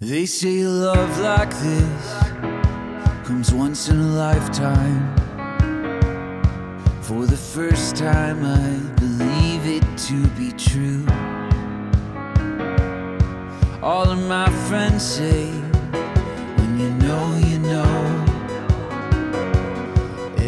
[0.00, 2.22] They say love like this
[3.24, 5.12] comes once in a lifetime.
[7.02, 11.04] For the first time, I believe it to be true.
[13.82, 18.24] All of my friends say, when you know, you know.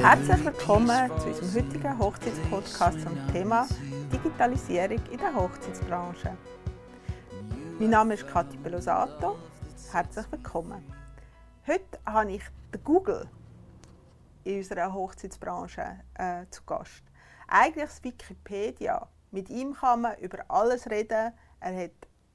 [0.01, 3.67] Herzlich willkommen zu unserem heutigen Hochzeitspodcast zum Thema
[4.12, 6.37] Digitalisierung in der Hochzeitsbranche.
[7.81, 9.39] Mein Name ist Kathi Pelosato.
[9.91, 10.85] Herzlich willkommen.
[11.66, 12.43] Heute habe ich
[12.75, 13.27] den Google
[14.45, 17.03] in unserer Hochzeitsbranche äh, zu Gast.
[17.48, 19.09] Eigentlich das Wikipedia.
[19.30, 21.33] Mit ihm kann man über alles reden.
[21.61, 21.93] Er hat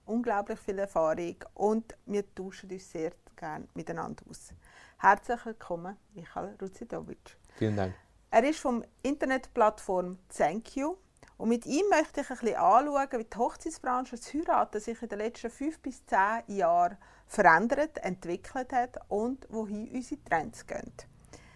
[0.08, 4.52] unglaublich viel Erfahrung und wir tauschen uns sehr gerne miteinander aus.
[4.98, 7.38] Herzlich willkommen, Michael Ruzidovic.
[7.54, 7.93] Vielen Dank.
[8.32, 10.96] Er ist vom Internetplattform Thank You
[11.38, 15.09] und mit ihm möchte ich ein bisschen anschauen, wie die Hochzeitsbranche das Heiraten sich in
[15.09, 20.93] den letzten fünf bis zehn Jahren verändert, entwickelt hat und wohin unsere Trends gehen.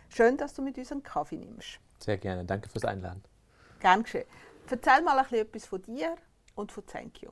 [0.09, 1.79] Schön, dass du mit uns einen Kaffee nimmst.
[1.99, 2.43] Sehr gerne.
[2.43, 3.23] Danke fürs Einladen.
[3.79, 4.25] Gern geschehen.
[4.69, 6.15] Erzähl mal ein bisschen etwas von dir
[6.55, 7.31] und von Thank You.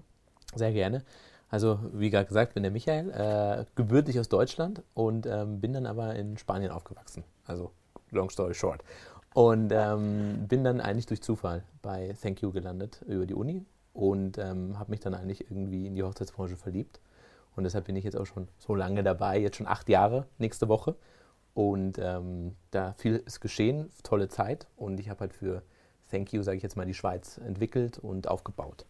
[0.55, 1.03] Sehr gerne.
[1.50, 5.85] Also, wie gerade gesagt, bin der Michael, äh, gebürtig aus Deutschland und ähm, bin dann
[5.85, 7.23] aber in Spanien aufgewachsen.
[7.45, 7.72] Also,
[8.11, 8.83] long story short.
[9.33, 14.38] Und ähm, bin dann eigentlich durch Zufall bei Thank You gelandet über die Uni und
[14.38, 17.00] ähm, habe mich dann eigentlich irgendwie in die Hochzeitsbranche verliebt.
[17.56, 20.67] Und deshalb bin ich jetzt auch schon so lange dabei, jetzt schon acht Jahre nächste
[20.67, 20.95] Woche.
[21.56, 24.67] Und ähm, da viel ist geschehen, tolle Zeit.
[24.75, 25.64] Und ich habe halt für
[26.12, 28.86] Thank You, sage ich jetzt mal, die Schweiz entwickelt und aufgebaut.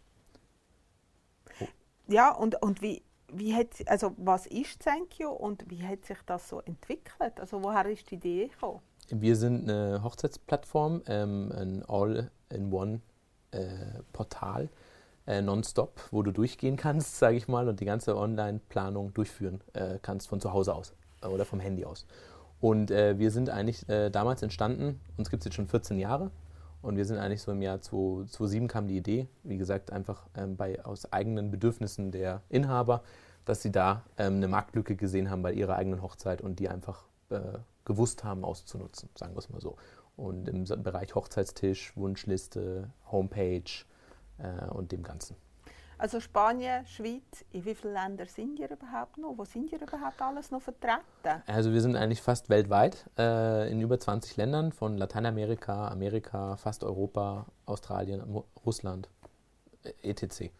[2.08, 3.02] Ja, und, und wie,
[3.32, 7.40] wie hat, also was ist Thank You und wie hat sich das so entwickelt?
[7.40, 8.80] Also woher ist die Idee gekommen?
[9.10, 14.68] Wir sind eine Hochzeitsplattform, ähm, ein All-in-One-Portal,
[15.26, 19.98] äh, nonstop, wo du durchgehen kannst, sage ich mal, und die ganze Online-Planung durchführen äh,
[20.02, 20.92] kannst von zu Hause aus
[21.22, 22.06] äh, oder vom Handy aus.
[22.60, 26.30] Und äh, wir sind eigentlich äh, damals entstanden, uns gibt es jetzt schon 14 Jahre,
[26.80, 30.56] und wir sind eigentlich so im Jahr 2007 kam die Idee, wie gesagt, einfach ähm,
[30.56, 33.02] bei, aus eigenen Bedürfnissen der Inhaber,
[33.44, 37.04] dass sie da ähm, eine Marktlücke gesehen haben bei ihrer eigenen Hochzeit und die einfach
[37.30, 39.76] äh, gewusst haben auszunutzen, sagen wir es mal so.
[40.16, 43.84] Und im Bereich Hochzeitstisch, Wunschliste, Homepage
[44.38, 45.36] äh, und dem Ganzen.
[46.00, 49.36] Also Spanien, Schweiz, in wie vielen Ländern sind ihr überhaupt noch?
[49.36, 51.42] Wo sind ihr überhaupt alles noch vertreten?
[51.46, 56.84] Also wir sind eigentlich fast weltweit äh, in über 20 Ländern, von Lateinamerika, Amerika, fast
[56.84, 58.22] Europa, Australien,
[58.64, 59.08] Russland,
[59.82, 60.52] äh, etc.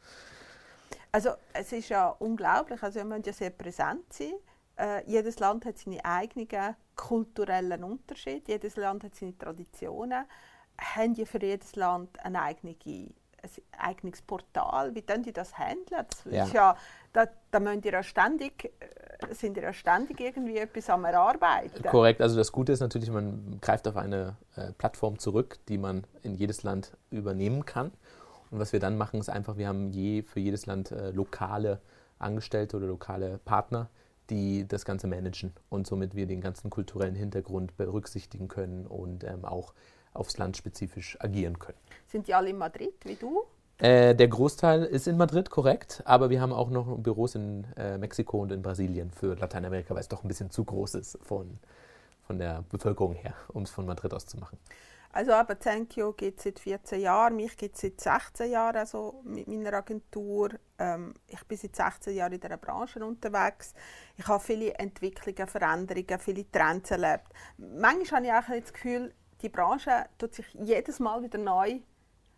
[1.13, 4.35] Also es ist ja unglaublich, also wir müssen ja sehr präsent sein.
[4.79, 10.25] Äh, jedes Land hat seine eigenen kulturellen Unterschiede, jedes Land hat seine Traditionen.
[10.81, 12.77] Haben die für jedes Land eine eigene
[13.41, 14.95] ein eigenes Portal.
[14.95, 16.07] Wie können die das handeln?
[16.09, 16.45] Das Ja.
[16.45, 16.77] ist ja,
[17.13, 21.83] da, da die ja ständig, äh, sind die ja ständig irgendwie etwas am Erarbeiten.
[21.85, 26.05] Korrekt, also das Gute ist natürlich, man greift auf eine äh, Plattform zurück, die man
[26.23, 27.93] in jedes Land übernehmen kann.
[28.51, 31.81] Und was wir dann machen, ist einfach, wir haben je für jedes Land äh, lokale
[32.19, 33.89] Angestellte oder lokale Partner,
[34.31, 39.45] die das Ganze managen und somit wir den ganzen kulturellen Hintergrund berücksichtigen können und ähm,
[39.45, 39.75] auch
[40.13, 41.79] aufs Land spezifisch agieren können.
[42.07, 43.45] Sind die alle in Madrid, wie du?
[43.79, 47.97] Äh, der Großteil ist in Madrid, korrekt, aber wir haben auch noch Büros in äh,
[47.97, 51.59] Mexiko und in Brasilien für Lateinamerika, weil es doch ein bisschen zu groß ist von,
[52.27, 54.59] von der Bevölkerung her, um es von Madrid aus zu machen.
[55.11, 58.77] Also aber Thank You gibt es seit 14 Jahren, mich gibt es seit 16 Jahren
[58.77, 60.51] also mit meiner Agentur.
[60.79, 63.75] Ähm, ich bin seit 16 Jahren in dieser Branche unterwegs.
[64.17, 67.29] Ich habe viele Entwicklungen, Veränderungen, viele Trends erlebt.
[67.57, 71.81] Manchmal habe ich auch das Gefühl, die Branche tut sich jedes Mal wieder neu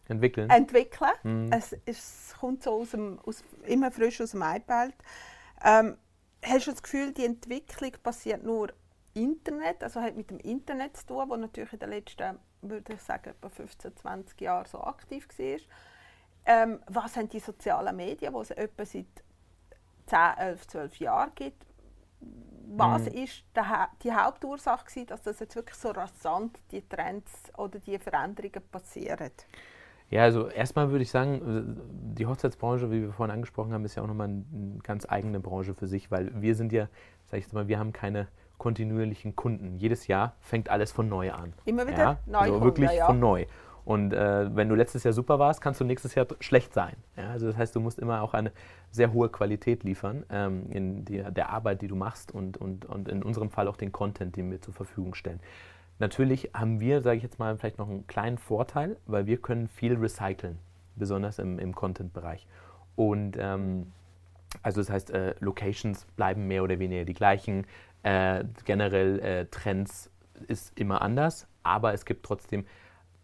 [0.09, 0.51] Entwickeln.
[0.51, 1.13] entwickeln.
[1.23, 1.53] Mhm.
[1.53, 4.93] Es, es kommt so aus dem, aus, immer frisch aus dem iPad.
[5.65, 5.97] Ähm,
[6.45, 8.73] hast du das Gefühl, die Entwicklung passiert nur
[9.15, 13.03] Internet, also hat mit dem Internet zu tun, wo natürlich in den letzten, würde ich
[13.03, 15.59] sagen, etwa 15, 20 Jahren so aktiv war.
[16.47, 19.07] Ähm, was haben die sozialen Medien, die es etwa seit
[20.07, 21.67] 10, 11, 12 Jahren gibt?
[22.77, 23.15] Was Mhm.
[23.15, 23.45] ist
[24.05, 29.31] die Hauptursache, gewesen, dass das jetzt wirklich so rasant die Trends oder die Veränderungen passieren?
[30.11, 33.95] Ja, also erstmal würde ich sagen, äh, die Hochzeitsbranche, wie wir vorhin angesprochen haben, ist
[33.95, 34.45] ja auch nochmal eine
[34.83, 36.89] ganz eigene Branche für sich, weil wir sind ja,
[37.27, 38.29] sag ich jetzt mal, wir haben keine
[38.61, 39.75] kontinuierlichen Kunden.
[39.77, 41.53] Jedes Jahr fängt alles von neu an.
[41.65, 42.19] Immer wieder ja?
[42.27, 43.07] neu Also wirklich ja.
[43.07, 43.47] von neu.
[43.85, 46.95] Und äh, wenn du letztes Jahr super warst, kannst du nächstes Jahr schlecht sein.
[47.17, 47.31] Ja?
[47.31, 48.53] Also das heißt, du musst immer auch eine
[48.93, 53.09] sehr hohe Qualität liefern ähm, in die, der Arbeit, die du machst und, und, und
[53.09, 55.41] in unserem Fall auch den Content, den wir zur Verfügung stellen.
[55.99, 59.67] Natürlich haben wir, sage ich jetzt mal, vielleicht noch einen kleinen Vorteil, weil wir können
[59.67, 60.59] viel recyceln,
[60.97, 62.47] besonders im, im Content-Bereich.
[62.97, 63.93] Und ähm,
[64.63, 67.67] also das heißt, äh, Locations bleiben mehr oder weniger die gleichen.
[68.03, 70.11] Äh, generell äh, Trends
[70.49, 72.65] ist immer anders, aber es gibt trotzdem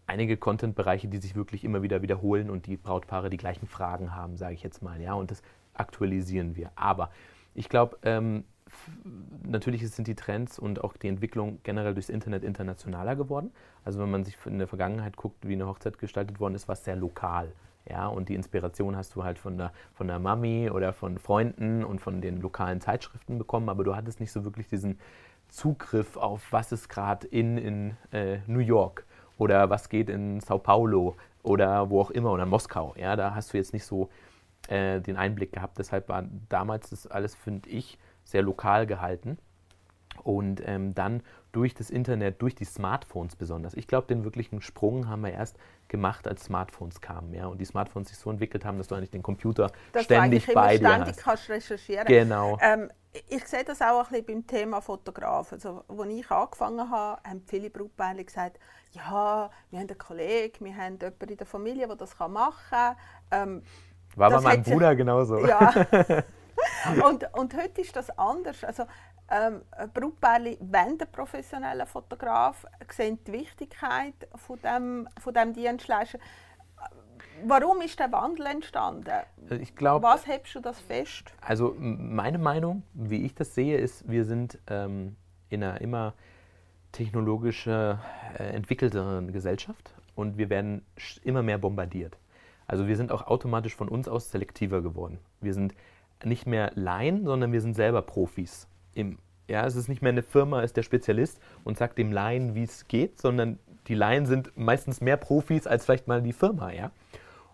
[0.05, 4.37] einige Content-Bereiche, die sich wirklich immer wieder wiederholen und die Brautpaare die gleichen Fragen haben,
[4.37, 5.01] sage ich jetzt mal.
[5.01, 5.41] Ja, und das
[5.73, 6.71] aktualisieren wir.
[6.75, 7.11] Aber
[7.53, 8.45] ich glaube, ähm,
[9.43, 13.51] natürlich sind die Trends und auch die Entwicklung generell durchs Internet internationaler geworden.
[13.83, 16.73] Also wenn man sich in der Vergangenheit guckt, wie eine Hochzeit gestaltet worden ist, war
[16.73, 17.51] es sehr lokal.
[17.89, 21.83] Ja, und die Inspiration hast du halt von der, von der Mami oder von Freunden
[21.83, 24.99] und von den lokalen Zeitschriften bekommen, aber du hattest nicht so wirklich diesen
[25.47, 29.05] Zugriff auf, was ist gerade in, in äh, New York
[29.37, 32.93] oder was geht in Sao Paulo oder wo auch immer oder Moskau.
[32.97, 34.09] Ja, da hast du jetzt nicht so
[34.67, 35.77] äh, den Einblick gehabt.
[35.77, 39.37] Deshalb war damals das alles, finde ich, sehr lokal gehalten.
[40.23, 41.21] Und ähm, dann
[41.51, 43.73] durch das Internet, durch die Smartphones besonders.
[43.73, 47.33] Ich glaube, den wirklichen Sprung haben wir erst gemacht, als Smartphones kamen.
[47.33, 47.47] Ja?
[47.47, 50.77] Und die Smartphones sich so entwickelt haben, dass du eigentlich den Computer dass ständig bei
[50.77, 51.23] dir ständig hast.
[51.23, 52.05] kannst recherchieren.
[52.05, 52.57] Genau.
[52.61, 52.89] Ähm,
[53.29, 55.53] ich sehe das auch ein bisschen beim Thema Fotograf.
[55.53, 58.59] Also, als ich angefangen habe, haben viele Brautpaare gesagt,
[58.91, 62.95] ja, wir haben einen Kollegen, wir haben jemanden in der Familie, der das machen kann.
[63.31, 63.63] Ähm,
[64.15, 65.45] War bei meinem Bruder genauso.
[65.45, 65.73] Ja.
[67.03, 68.63] und, und heute ist das anders.
[68.63, 68.83] Also,
[69.29, 69.61] ähm,
[69.93, 76.19] Brautpaare wollen den professionellen Fotograf, sehen die Wichtigkeit von dem, von dem Dienstleister.
[77.45, 79.11] Warum ist der Wandel entstanden?
[79.49, 81.31] Ich glaub, Was hebst du das fest?
[81.41, 85.15] Also meine Meinung, wie ich das sehe, ist, wir sind ähm,
[85.49, 86.13] in einer immer
[86.91, 87.95] technologisch äh,
[88.37, 90.83] entwickelteren Gesellschaft und wir werden
[91.23, 92.17] immer mehr bombardiert.
[92.65, 95.19] Also wir sind auch automatisch von uns aus selektiver geworden.
[95.39, 95.75] Wir sind
[96.23, 98.67] nicht mehr Laien, sondern wir sind selber Profis.
[98.97, 102.55] Im, ja, es ist nicht mehr eine Firma, ist der Spezialist und sagt dem Laien,
[102.55, 106.71] wie es geht, sondern die Laien sind meistens mehr Profis als vielleicht mal die Firma,
[106.71, 106.91] ja.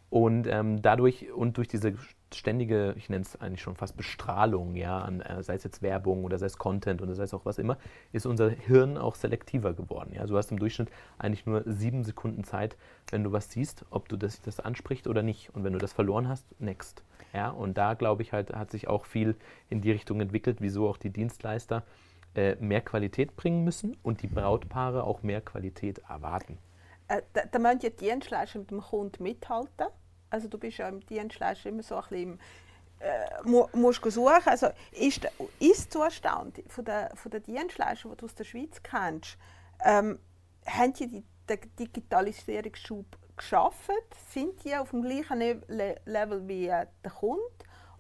[0.10, 1.96] Und ähm, dadurch und durch diese
[2.36, 6.24] ständige, ich nenne es eigentlich schon fast Bestrahlung, ja, an, äh, sei es jetzt Werbung
[6.24, 7.78] oder sei es Content oder sei es auch was immer,
[8.12, 10.12] ist unser Hirn auch selektiver geworden.
[10.14, 10.26] Ja.
[10.26, 12.78] Du hast im Durchschnitt eigentlich nur sieben Sekunden Zeit,
[13.10, 15.54] wenn du was siehst, ob du das, das anspricht oder nicht.
[15.56, 17.04] Und wenn du das verloren hast, next.
[17.34, 17.50] Ja.
[17.50, 19.36] Und da glaube ich halt, hat sich auch viel
[19.70, 21.84] in die Richtung entwickelt, wieso auch die Dienstleister
[22.36, 26.58] äh, mehr Qualität bringen müssen und die Brautpaare auch mehr Qualität erwarten.
[27.08, 29.88] Äh, da, da müssen ja die Dienstleister mit dem Kunden mithalten
[30.34, 32.40] also du bist ja im Dienstleister immer so ein bisschen
[33.00, 34.42] äh, mu musst suchen.
[34.46, 39.38] Also ist der Ist-Zustand von der, von der Dienstleister, die du aus der Schweiz kennst,
[39.86, 40.18] ähm,
[40.66, 43.06] haben die den Digitalisierungsschub
[43.38, 43.96] geschaffen?
[44.30, 47.44] Sind die auf dem gleichen Le Level wie äh, der Kunde?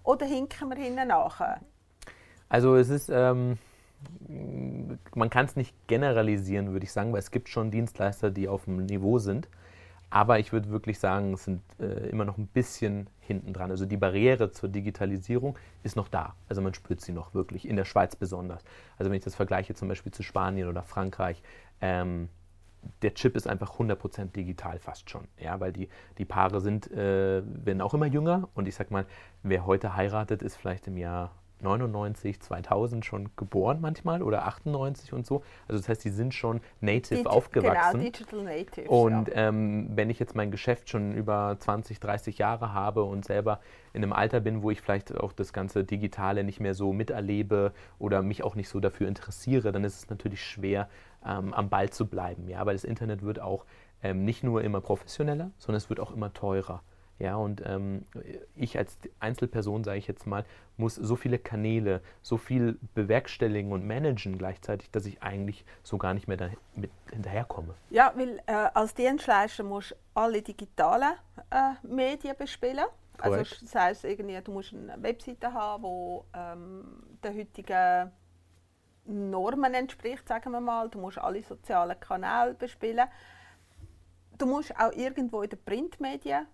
[0.03, 1.59] Oder hinken wir hinten nach?
[2.49, 3.59] Also es ist, ähm,
[5.13, 8.65] man kann es nicht generalisieren, würde ich sagen, weil es gibt schon Dienstleister, die auf
[8.65, 9.47] dem Niveau sind.
[10.13, 13.71] Aber ich würde wirklich sagen, es sind äh, immer noch ein bisschen hinten dran.
[13.71, 16.35] Also die Barriere zur Digitalisierung ist noch da.
[16.47, 18.63] Also man spürt sie noch wirklich, in der Schweiz besonders.
[18.99, 21.41] Also wenn ich das vergleiche zum Beispiel zu Spanien oder Frankreich,
[21.81, 22.29] ähm,
[23.01, 25.27] der Chip ist einfach 100% digital fast schon.
[25.39, 25.89] Ja, weil die,
[26.19, 28.49] die Paare sind, äh, werden auch immer jünger.
[28.53, 29.07] Und ich sag mal,
[29.41, 31.31] wer heute heiratet, ist vielleicht im Jahr
[31.63, 35.43] 99, 2000 schon geboren manchmal oder 98 und so.
[35.67, 37.99] Also das heißt, die sind schon native Digi aufgewachsen.
[37.99, 38.89] Genau, digital native.
[38.89, 39.35] Und ja.
[39.35, 43.59] ähm, wenn ich jetzt mein Geschäft schon über 20, 30 Jahre habe und selber
[43.93, 47.73] in einem Alter bin, wo ich vielleicht auch das ganze Digitale nicht mehr so miterlebe
[47.99, 50.89] oder mich auch nicht so dafür interessiere, dann ist es natürlich schwer,
[51.25, 52.47] ähm, am Ball zu bleiben.
[52.47, 53.65] Ja, weil das Internet wird auch
[54.01, 56.81] ähm, nicht nur immer professioneller, sondern es wird auch immer teurer.
[57.19, 58.05] Ja, und ähm,
[58.55, 60.45] ich als Einzelperson, sage ich jetzt mal,
[60.77, 66.13] muss so viele Kanäle, so viel bewerkstelligen und managen gleichzeitig, dass ich eigentlich so gar
[66.13, 66.49] nicht mehr da
[67.11, 67.75] hinterherkomme.
[67.91, 71.13] Ja, weil äh, als Dienstleister musst du alle digitalen
[71.51, 72.85] äh, Medien bespielen.
[73.19, 73.51] Also, Korrekt.
[73.53, 78.11] Also das heißt, irgendwie, du musst eine Webseite haben, die ähm, den heutigen
[79.05, 80.89] Normen entspricht, sagen wir mal.
[80.89, 83.07] Du musst alle sozialen Kanäle bespielen.
[84.37, 86.47] Du musst auch irgendwo in den Printmedien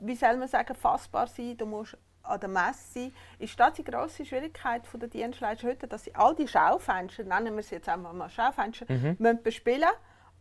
[0.00, 3.12] wie soll man sagen, fassbar sein, du musst an der Messe sein.
[3.38, 7.60] Ist das die grosse Schwierigkeit der Dienstleister heute, dass sie all die Schaufenster, nennen wir
[7.60, 9.16] es jetzt einfach mal Schaufenster, mhm.
[9.18, 9.88] müssen bespielen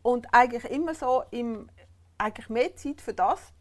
[0.02, 1.70] und eigentlich immer so im,
[2.18, 3.54] eigentlich mehr Zeit für das,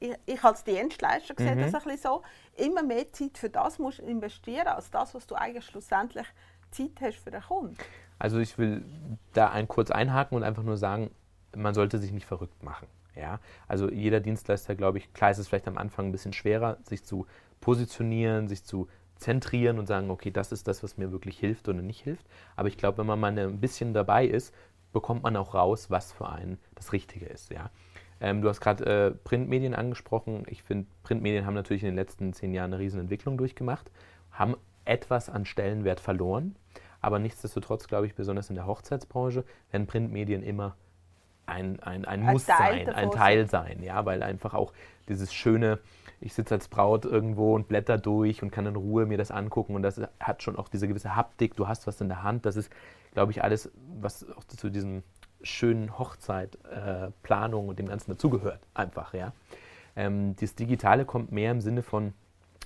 [0.00, 1.60] ich, ich als Dienstleister sehe mhm.
[1.60, 2.22] das ein bisschen so,
[2.56, 6.26] immer mehr Zeit für das musst investieren, als das, was du eigentlich schlussendlich
[6.70, 7.76] Zeit hast für den Kunden.
[8.18, 8.84] Also ich will
[9.32, 11.10] da ein, kurz einhaken und einfach nur sagen,
[11.56, 12.86] man sollte sich nicht verrückt machen.
[13.18, 13.40] Ja?
[13.66, 17.04] Also jeder Dienstleister, glaube ich, klar ist es vielleicht am Anfang ein bisschen schwerer, sich
[17.04, 17.26] zu
[17.60, 21.82] positionieren, sich zu zentrieren und sagen, okay, das ist das, was mir wirklich hilft oder
[21.82, 22.26] nicht hilft.
[22.56, 24.54] Aber ich glaube, wenn man mal ein bisschen dabei ist,
[24.92, 27.50] bekommt man auch raus, was für einen das Richtige ist.
[27.50, 27.70] Ja?
[28.20, 30.44] Ähm, du hast gerade äh, Printmedien angesprochen.
[30.48, 33.90] Ich finde, Printmedien haben natürlich in den letzten zehn Jahren eine riesen Entwicklung durchgemacht,
[34.30, 36.56] haben etwas an Stellenwert verloren.
[37.00, 40.76] Aber nichtsdestotrotz, glaube ich, besonders in der Hochzeitsbranche werden Printmedien immer
[41.48, 44.72] ein, ein, ein, Muss Teil sein, ein Teil sein, ja, weil einfach auch
[45.08, 45.78] dieses schöne,
[46.20, 49.74] ich sitze als Braut irgendwo und blätter durch und kann in Ruhe mir das angucken
[49.74, 52.56] und das hat schon auch diese gewisse Haptik, du hast was in der Hand, das
[52.56, 52.70] ist,
[53.12, 55.02] glaube ich, alles, was auch zu diesem
[55.42, 59.32] schönen Hochzeitplanung äh, und dem Ganzen dazugehört, einfach, ja.
[59.96, 62.12] Ähm, das Digitale kommt mehr im Sinne von,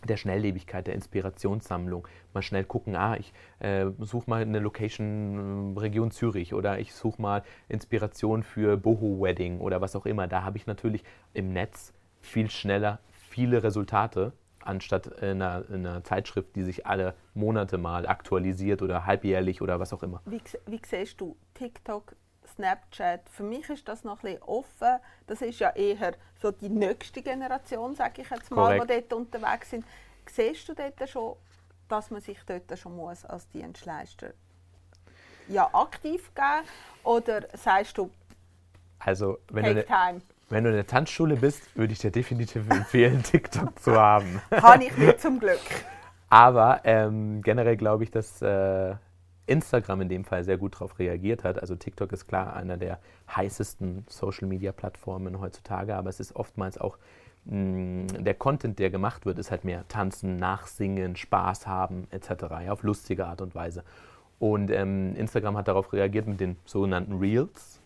[0.09, 2.07] der Schnelllebigkeit, der Inspirationssammlung.
[2.35, 6.93] Mal schnell gucken, ah, ich äh, suche mal eine Location äh, Region Zürich oder ich
[6.95, 10.27] suche mal Inspiration für Boho-Wedding oder was auch immer.
[10.27, 11.05] Da habe ich natürlich
[11.35, 13.01] im Netz viel schneller
[13.33, 19.07] viele Resultate, anstatt in einer, in einer, Zeitschrift, die sich alle Monate mal aktualisiert oder
[19.07, 20.21] halbjährlich oder was auch immer.
[20.27, 22.15] Wie, wie siehst du TikTok,
[22.55, 23.29] Snapchat?
[23.29, 24.99] Für mich ist das noch ein bisschen offen.
[25.27, 28.91] Das ist ja eher so die nächste Generation, sage ich jetzt mal, Korrekt.
[28.91, 29.85] die dort unterwegs sind.
[30.31, 31.37] Siehst du dort schon,
[31.89, 34.33] dass man sich dort schon muss als Dienstleister
[35.49, 36.69] ja, aktiv geben
[37.03, 38.11] oder sagst du,
[39.05, 40.23] also, wenn take du time?
[40.49, 44.41] Wenn du in der Tanzschule bist, würde ich dir definitiv empfehlen, TikTok zu haben.
[44.51, 45.59] Habe ich nicht zum Glück.
[46.29, 48.95] Aber ähm, generell glaube ich, dass äh,
[49.53, 51.61] Instagram in dem Fall sehr gut darauf reagiert hat.
[51.61, 52.99] Also TikTok ist klar einer der
[53.35, 56.99] heißesten Social-Media-Plattformen heutzutage, aber es ist oftmals auch
[57.45, 62.45] mh, mm, der Content, der gemacht wird, ist halt mehr tanzen, nachsingen, Spaß haben etc.
[62.65, 63.85] Ja, auf lustige Art und Weise.
[64.39, 67.81] Und ähm, Instagram hat darauf reagiert mit den sogenannten Reels.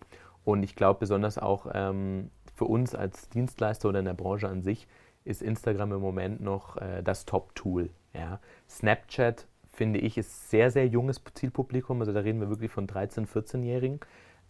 [0.44, 4.62] Und ich glaube besonders auch ähm, für uns als Dienstleister oder in der Branche an
[4.62, 4.86] sich
[5.24, 7.90] ist Instagram im Moment noch äh, das Top-Tool.
[8.14, 8.40] Ja.
[8.70, 9.46] Snapchat
[9.76, 12.00] finde ich, ist sehr, sehr junges Zielpublikum.
[12.00, 14.00] Also da reden wir wirklich von 13-, 14-Jährigen,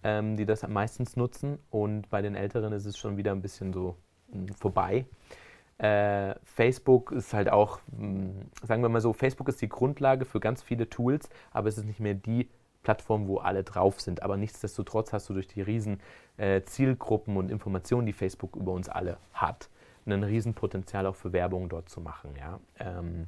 [0.03, 1.59] ähm, die das am meisten nutzen.
[1.71, 3.97] Und bei den Älteren ist es schon wieder ein bisschen so
[4.29, 5.07] mh, hm, vorbei.
[5.79, 10.25] Äh, Facebook ist halt auch, mh, hm, sagen wir mal so, Facebook ist die Grundlage
[10.25, 12.49] für ganz viele Tools, aber es ist nicht mehr die
[12.83, 14.23] Plattform, wo alle drauf sind.
[14.23, 16.01] Aber nichtsdestotrotz hast du durch die riesen
[16.37, 19.69] äh, Zielgruppen und Informationen, die Facebook über uns alle hat,
[20.07, 22.31] ein Riesenpotenzial auch für Werbung dort zu machen.
[22.39, 22.61] Ja?
[22.79, 23.27] Ähm,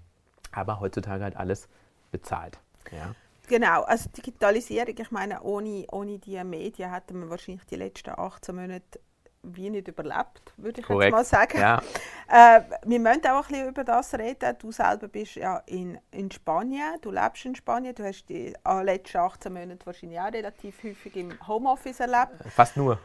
[0.52, 1.68] aber heutzutage halt alles
[2.10, 2.58] bezahlt.
[2.90, 3.14] Ja.
[3.48, 8.54] Genau, also Digitalisierung, ich meine, ohne, ohne die Medien hätten wir wahrscheinlich die letzten 18
[8.54, 9.00] Monate
[9.42, 11.04] wie nicht überlebt, würde ich Korrekt.
[11.04, 11.58] jetzt mal sagen.
[11.58, 11.82] Ja.
[12.28, 14.56] Äh, wir müssen auch ein bisschen über das reden.
[14.58, 18.82] Du selber bist ja in, in Spanien, du lebst in Spanien, du hast die äh,
[18.82, 22.32] letzten 18 Monate wahrscheinlich auch relativ häufig im Homeoffice erlebt.
[22.54, 22.98] Fast nur.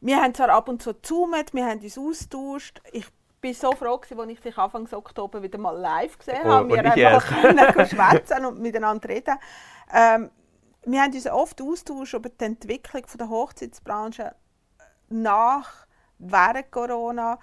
[0.00, 2.82] Wir haben zwar ab und zu gezoomt, wir haben uns austauscht.
[2.92, 3.06] Ich
[3.46, 6.68] bin so froh, als ich dich Anfang Oktober wieder mal live gesehen oh, habe.
[6.68, 9.36] Wir haben schwätzen und miteinander reden.
[9.92, 10.30] Ähm,
[10.84, 14.34] wir haben uns oft austauscht über die Entwicklung der Hochzeitsbranche
[15.08, 15.86] nach,
[16.18, 17.38] während Corona.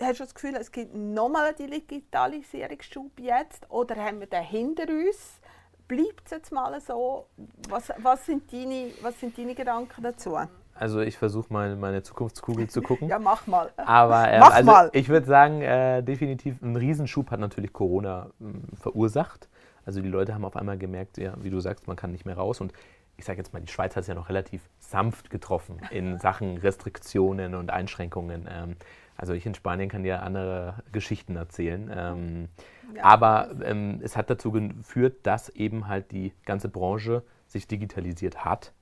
[0.00, 3.70] Hast du das Gefühl, es gibt nochmal einen Digitalisierungsschub jetzt?
[3.70, 5.40] Oder haben wir den hinter uns?
[5.86, 7.28] Bleibt es jetzt mal so?
[7.68, 10.36] Was, was, sind deine, was sind deine Gedanken dazu?
[10.74, 13.08] Also ich versuche mal meine Zukunftskugel zu gucken.
[13.10, 13.70] ja, mach mal.
[13.76, 14.90] Aber äh, mach also mal.
[14.92, 19.48] ich würde sagen, äh, definitiv ein Riesenschub hat natürlich Corona äh, verursacht.
[19.86, 22.36] Also die Leute haben auf einmal gemerkt, ja, wie du sagst, man kann nicht mehr
[22.36, 22.60] raus.
[22.60, 22.72] Und
[23.16, 26.56] ich sage jetzt mal, die Schweiz hat es ja noch relativ sanft getroffen in Sachen
[26.56, 28.48] Restriktionen und Einschränkungen.
[28.50, 28.76] Ähm,
[29.16, 31.90] also ich in Spanien kann dir andere Geschichten erzählen.
[31.94, 32.48] Ähm,
[32.96, 33.04] ja.
[33.04, 38.72] Aber ähm, es hat dazu geführt, dass eben halt die ganze Branche sich digitalisiert hat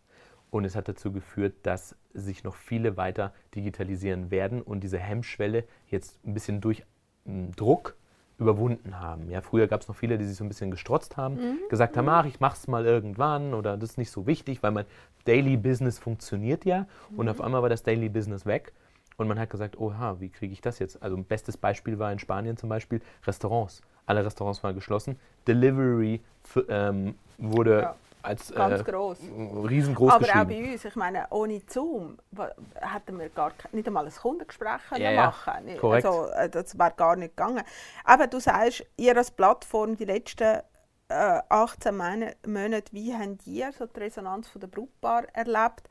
[0.52, 5.64] und es hat dazu geführt, dass sich noch viele weiter digitalisieren werden und diese Hemmschwelle
[5.88, 6.84] jetzt ein bisschen durch
[7.24, 7.96] hm, Druck
[8.38, 9.30] überwunden haben.
[9.30, 11.58] Ja, früher gab es noch viele, die sich so ein bisschen gestrotzt haben, mhm.
[11.70, 14.84] gesagt haben, ach, ich mach's mal irgendwann oder das ist nicht so wichtig, weil mein
[15.24, 16.86] Daily Business funktioniert ja.
[17.10, 17.18] Mhm.
[17.18, 18.74] Und auf einmal war das Daily Business weg.
[19.16, 21.02] Und man hat gesagt, oha, wie kriege ich das jetzt?
[21.02, 23.80] Also ein bestes Beispiel war in Spanien zum Beispiel Restaurants.
[24.04, 25.18] Alle Restaurants waren geschlossen.
[25.46, 26.20] Delivery
[26.68, 29.18] ähm, wurde ja als Ganz äh, gross.
[29.20, 32.18] riesengroß Aber auch bei uns, ich meine, ohne Zoom
[32.74, 35.76] hätten wir gar nicht einmal ein Kundengespräch ja, machen ja.
[35.76, 36.06] Korrekt.
[36.06, 37.64] Also, äh, das wäre gar nicht gegangen.
[38.04, 40.60] Aber du sagst, ihr als Plattform die letzten
[41.08, 41.96] äh, 18
[42.46, 45.88] Monate, wie habt ihr so die Resonanz von der Brutpaar erlebt?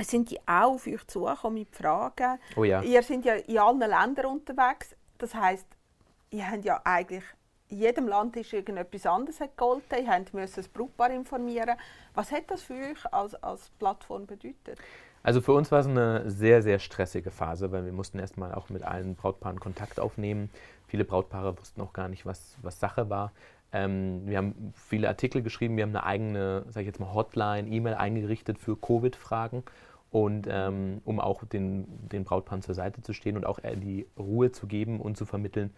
[0.00, 2.38] Sind die auch auf euch zugekommen mit Fragen?
[2.56, 2.82] Oh ja.
[2.82, 4.96] Ihr seid ja in allen Ländern unterwegs.
[5.18, 5.68] Das heisst,
[6.30, 7.22] ihr habt ja eigentlich
[7.68, 10.06] in jedem Land ist irgendetwas anderes gegolten.
[10.06, 11.76] Ihr müsst das Brautpaar informieren.
[12.14, 14.78] Was hat das für euch als, als Plattform bedeutet?
[15.22, 18.68] Also für uns war es eine sehr, sehr stressige Phase, weil wir mussten erstmal auch
[18.68, 20.50] mit allen Brautpaaren Kontakt aufnehmen.
[20.86, 23.32] Viele Brautpaare wussten auch gar nicht, was, was Sache war.
[23.72, 27.68] Ähm, wir haben viele Artikel geschrieben, wir haben eine eigene, sage ich jetzt mal, Hotline,
[27.68, 29.64] E-Mail eingerichtet für Covid-Fragen
[30.10, 34.52] Und ähm, um auch den, den Brautpaaren zur Seite zu stehen und auch die Ruhe
[34.52, 35.74] zu geben und zu vermitteln,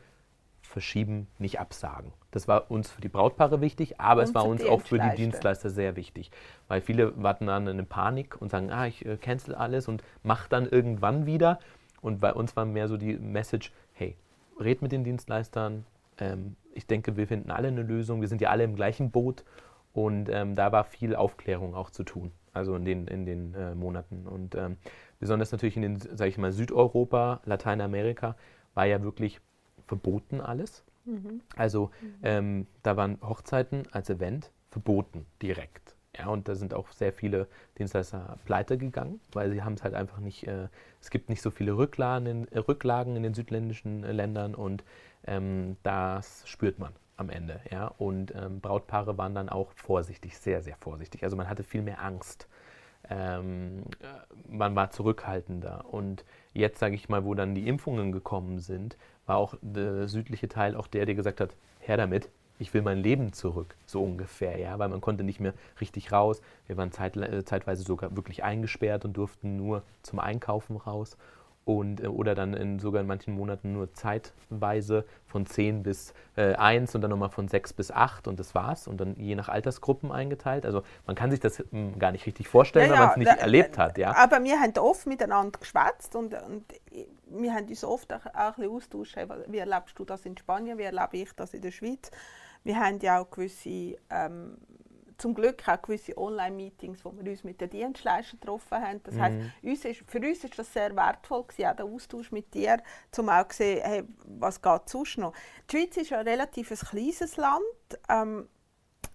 [0.66, 2.12] verschieben, nicht absagen.
[2.30, 5.14] Das war uns für die Brautpaare wichtig, aber und es war uns auch für die
[5.16, 6.30] Dienstleister sehr wichtig.
[6.68, 10.02] Weil viele warten dann in eine Panik und sagen, ah, ich äh, cancel alles und
[10.22, 11.58] mach dann irgendwann wieder.
[12.02, 14.16] Und bei uns war mehr so die Message, hey,
[14.60, 15.86] red mit den Dienstleistern.
[16.18, 18.20] Ähm, ich denke, wir finden alle eine Lösung.
[18.20, 19.44] Wir sind ja alle im gleichen Boot.
[19.92, 23.74] Und ähm, da war viel Aufklärung auch zu tun, also in den, in den äh,
[23.74, 24.26] Monaten.
[24.26, 24.76] Und ähm,
[25.18, 28.36] besonders natürlich in den, sage ich mal, Südeuropa, Lateinamerika
[28.74, 29.40] war ja wirklich
[29.86, 30.84] verboten alles.
[31.04, 31.40] Mhm.
[31.56, 32.14] Also mhm.
[32.22, 35.96] Ähm, da waren Hochzeiten als Event verboten direkt.
[36.18, 37.46] Ja, und da sind auch sehr viele
[37.78, 40.68] Dienstleister pleite gegangen, weil sie haben es halt einfach nicht, äh,
[41.00, 44.82] es gibt nicht so viele Rücklagen in, äh, Rücklagen in den südländischen äh, Ländern und
[45.26, 47.60] ähm, das spürt man am Ende.
[47.70, 47.88] Ja?
[47.98, 51.22] Und ähm, Brautpaare waren dann auch vorsichtig, sehr, sehr vorsichtig.
[51.22, 52.48] Also man hatte viel mehr Angst.
[53.08, 55.84] Ähm, äh, man war zurückhaltender.
[55.92, 58.96] Und jetzt, sage ich mal, wo dann die Impfungen gekommen sind,
[59.26, 63.02] war auch der südliche Teil auch der, der gesagt hat, her damit, ich will mein
[63.02, 66.40] Leben zurück, so ungefähr, ja, weil man konnte nicht mehr richtig raus.
[66.66, 71.16] Wir waren zeit, äh, zeitweise sogar wirklich eingesperrt und durften nur zum Einkaufen raus
[71.66, 76.54] und, äh, oder dann in, sogar in manchen Monaten nur zeitweise von 10 bis äh,
[76.54, 79.48] 1 und dann nochmal von 6 bis 8 und das war's und dann je nach
[79.48, 80.64] Altersgruppen eingeteilt.
[80.64, 83.30] Also man kann sich das hm, gar nicht richtig vorstellen, ja, wenn man es nicht
[83.32, 83.98] da, erlebt hat.
[83.98, 84.16] Ja.
[84.16, 86.64] Aber wir haben oft miteinander geschwätzt und, und
[87.26, 89.16] wir haben uns oft auch, auch ein bisschen austauscht,
[89.48, 92.12] wie erlebst du das in Spanien, wie erlebe ich das in der Schweiz
[92.66, 94.58] wir haben ja auch gewisse, ähm,
[95.18, 99.02] zum Glück auch gewisse Online-Meetings, wo wir uns mit den Dienstleistern getroffen haben.
[99.02, 99.20] Das mhm.
[99.20, 102.82] heisst, uns ist, für uns ist das sehr wertvoll gewesen, auch der Austausch mit dir,
[103.16, 105.32] um auch zu sehen, hey, was geht sonst noch.
[105.70, 107.62] Die Schweiz ist ja ein relativ kleines Land.
[108.08, 108.48] Ähm,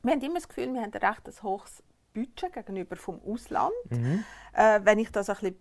[0.04, 3.72] wir haben immer das Gefühl, wir haben ein recht hohes Budget gegenüber vom Ausland.
[3.90, 4.24] Mhm.
[4.54, 5.60] Äh, wenn ich das ein bisschen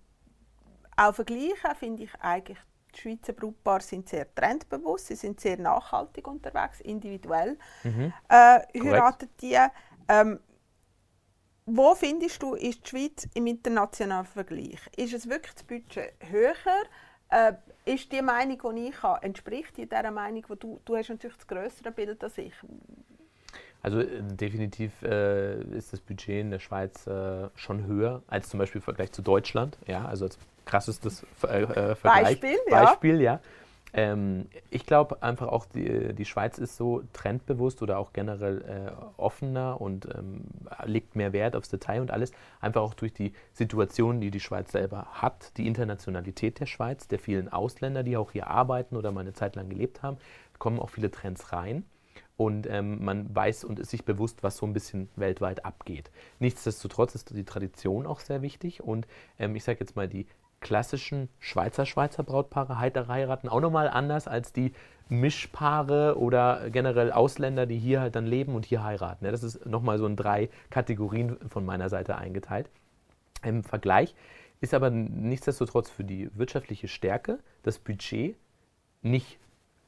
[0.97, 2.59] auch vergleiche, finde ich eigentlich
[2.94, 8.12] die Schweizer Brautpaare sind sehr trendbewusst, sie sind sehr nachhaltig unterwegs, individuell mhm.
[8.28, 9.59] äh, heiraten die.
[10.10, 10.40] Ähm,
[11.66, 14.80] wo findest du, ist die Schweiz im internationalen Vergleich?
[14.96, 16.54] Ist es wirklich das Budget höher?
[17.28, 17.52] Äh,
[17.84, 21.36] ist die Meinung, die ich habe, entspricht die dieser Meinung, wo du, du hast natürlich
[21.36, 22.52] das größere Bild als ich?
[23.82, 28.58] Also äh, definitiv äh, ist das Budget in der Schweiz äh, schon höher als zum
[28.58, 29.78] Beispiel im Vergleich zu Deutschland.
[29.86, 32.40] Ja, also als krassestes äh, äh, Vergleich.
[32.40, 32.84] Beispiel, ja.
[32.84, 33.40] Beispiel, ja.
[33.92, 39.20] Ähm, ich glaube einfach auch, die, die Schweiz ist so trendbewusst oder auch generell äh,
[39.20, 40.44] offener und ähm,
[40.84, 42.32] legt mehr Wert aufs Detail und alles.
[42.60, 47.18] Einfach auch durch die Situation, die die Schweiz selber hat, die Internationalität der Schweiz, der
[47.18, 50.18] vielen Ausländer, die auch hier arbeiten oder mal eine Zeit lang gelebt haben,
[50.58, 51.84] kommen auch viele Trends rein
[52.40, 56.10] und ähm, man weiß und ist sich bewusst, was so ein bisschen weltweit abgeht.
[56.38, 59.06] Nichtsdestotrotz ist die Tradition auch sehr wichtig und
[59.38, 60.26] ähm, ich sage jetzt mal, die
[60.60, 64.73] klassischen Schweizer Schweizer Brautpaare heiraten auch nochmal anders als die
[65.08, 69.25] Mischpaare oder generell Ausländer, die hier halt dann leben und hier heiraten.
[69.25, 72.70] Das ist nochmal so in drei Kategorien von meiner Seite eingeteilt.
[73.42, 74.14] Im Vergleich
[74.60, 78.36] ist aber nichtsdestotrotz für die wirtschaftliche Stärke das Budget
[79.02, 79.38] nicht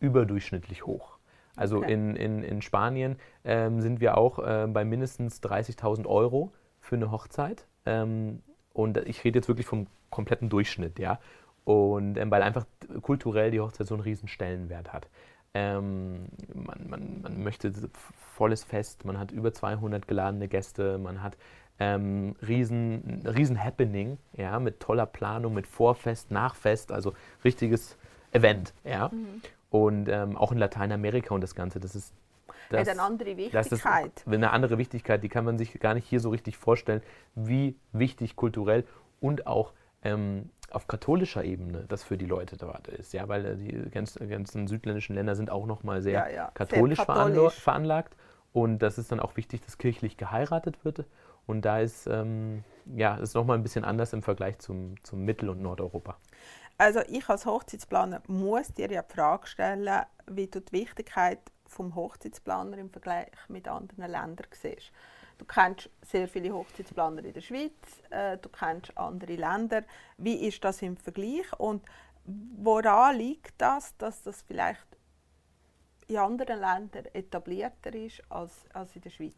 [0.01, 1.19] überdurchschnittlich hoch.
[1.55, 1.93] Also okay.
[1.93, 7.11] in, in, in Spanien ähm, sind wir auch äh, bei mindestens 30.000 Euro für eine
[7.11, 7.67] Hochzeit.
[7.85, 11.19] Ähm, und ich rede jetzt wirklich vom kompletten Durchschnitt, ja.
[11.65, 12.67] Und ähm, weil einfach
[13.03, 15.09] kulturell die Hochzeit so einen riesen Stellenwert hat.
[15.55, 17.73] Ähm, man, man, man, möchte
[18.17, 21.37] volles Fest, man hat über 200 geladene Gäste, man hat
[21.79, 27.13] ähm, riesen, riesen Happening, ja, mit toller Planung, mit Vorfest, Nachfest, also
[27.45, 27.97] richtiges
[28.33, 29.09] Event, ja.
[29.09, 29.43] Mhm.
[29.71, 32.15] Und ähm, auch in Lateinamerika und das Ganze, das ist
[32.73, 33.73] das, eine andere Wichtigkeit.
[33.73, 37.03] Das ist eine andere Wichtigkeit, die kann man sich gar nicht hier so richtig vorstellen,
[37.35, 38.85] wie wichtig kulturell
[39.21, 43.13] und auch ähm, auf katholischer Ebene das für die Leute dort ist.
[43.13, 46.51] Ja, weil äh, die ganzen, ganzen südländischen Länder sind auch nochmal sehr, ja, ja.
[46.55, 47.55] katholisch, sehr katholisch.
[47.55, 48.17] veranlagt.
[48.53, 51.07] Und das ist dann auch wichtig, dass kirchlich geheiratet wird.
[51.47, 55.49] Und da ist ähm, ja, ist nochmal ein bisschen anders im Vergleich zum, zum Mittel-
[55.49, 56.17] und Nordeuropa.
[56.79, 59.89] Also ich als Hochzeitsplaner muss dir ja die Frage stellen,
[60.27, 61.39] wie du die Wichtigkeit
[61.73, 64.93] vom Hochzeitsplaner im Vergleich mit anderen Ländern siehst.
[65.39, 67.73] Du kennst sehr viele Hochzeitsplaner in der Schweiz,
[68.11, 69.83] äh, du kennst andere Länder.
[70.17, 71.83] Wie ist das im Vergleich und
[72.25, 74.87] woran liegt das, dass das vielleicht
[76.07, 79.35] in anderen Ländern etablierter ist als, als in der Schweiz?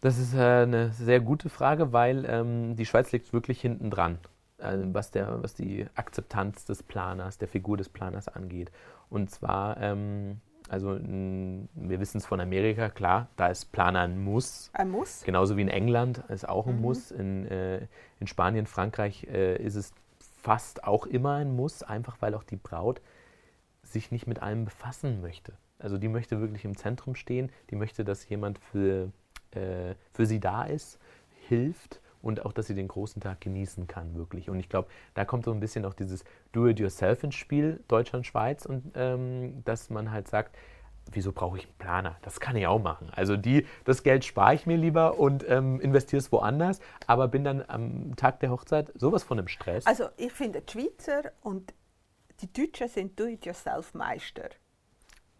[0.00, 4.18] Das ist äh, eine sehr gute Frage, weil ähm, die Schweiz liegt wirklich hinten dran,
[4.58, 8.72] äh, was, was die Akzeptanz des Planers, der Figur des Planers angeht.
[9.10, 10.40] Und zwar ähm,
[10.72, 14.70] Also n, wir wissen es von Amerika, klar, da ist Planer ein Muss.
[14.72, 15.22] Ein Muss.
[15.22, 17.10] Genauso wie in England ist auch ein Muss.
[17.10, 17.86] In, äh,
[18.20, 19.92] in Spanien, Frankreich äh, ist es
[20.40, 23.02] fast auch immer ein Muss, einfach weil auch die Braut
[23.82, 25.52] sich nicht mit allem befassen möchte.
[25.78, 29.12] Also die möchte wirklich im Zentrum stehen, die möchte, dass jemand für,
[29.50, 30.98] äh, für sie da ist,
[31.48, 34.48] hilft und auch, dass sie den großen Tag genießen kann, wirklich.
[34.48, 38.64] Und ich glaube, da kommt so ein bisschen auch dieses Do-it-yourself ins Spiel, Deutschland, Schweiz,
[38.64, 40.56] und ähm, dass man halt sagt,
[41.10, 42.16] wieso brauche ich einen Planer?
[42.22, 43.10] Das kann ich auch machen.
[43.14, 47.44] Also die, das Geld spare ich mir lieber und ähm, investiere es woanders, aber bin
[47.44, 49.86] dann am Tag der Hochzeit sowas von im Stress.
[49.86, 51.74] Also ich finde, die Schweizer und
[52.40, 54.50] die Deutschen sind Do-it-yourself-Meister.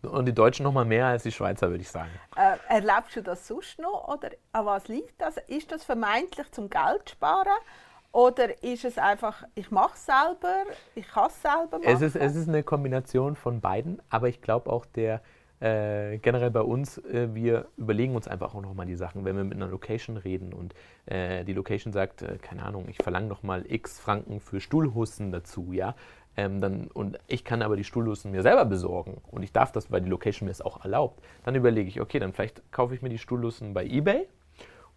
[0.02, 2.10] Und die Deutschen noch mal mehr als die Schweizer, würde ich sagen.
[2.36, 5.36] Äh, erlebst du das sonst noch oder an was liegt das?
[5.46, 7.58] Ist das vermeintlich zum Geld sparen
[8.10, 11.84] oder ist es einfach, ich mache es selber, ich kann es selber machen?
[11.84, 15.22] Es ist, es ist eine Kombination von beiden, aber ich glaube auch der
[15.62, 19.44] äh, generell bei uns, äh, wir überlegen uns einfach auch nochmal die Sachen, wenn wir
[19.44, 20.74] mit einer Location reden und
[21.06, 25.72] äh, die Location sagt, äh, keine Ahnung, ich verlange nochmal x Franken für Stuhlhussen dazu,
[25.72, 25.94] ja,
[26.36, 29.90] ähm, dann, und ich kann aber die Stuhlhussen mir selber besorgen und ich darf das,
[29.90, 33.02] weil die Location mir es auch erlaubt, dann überlege ich, okay, dann vielleicht kaufe ich
[33.02, 34.26] mir die Stuhlhussen bei Ebay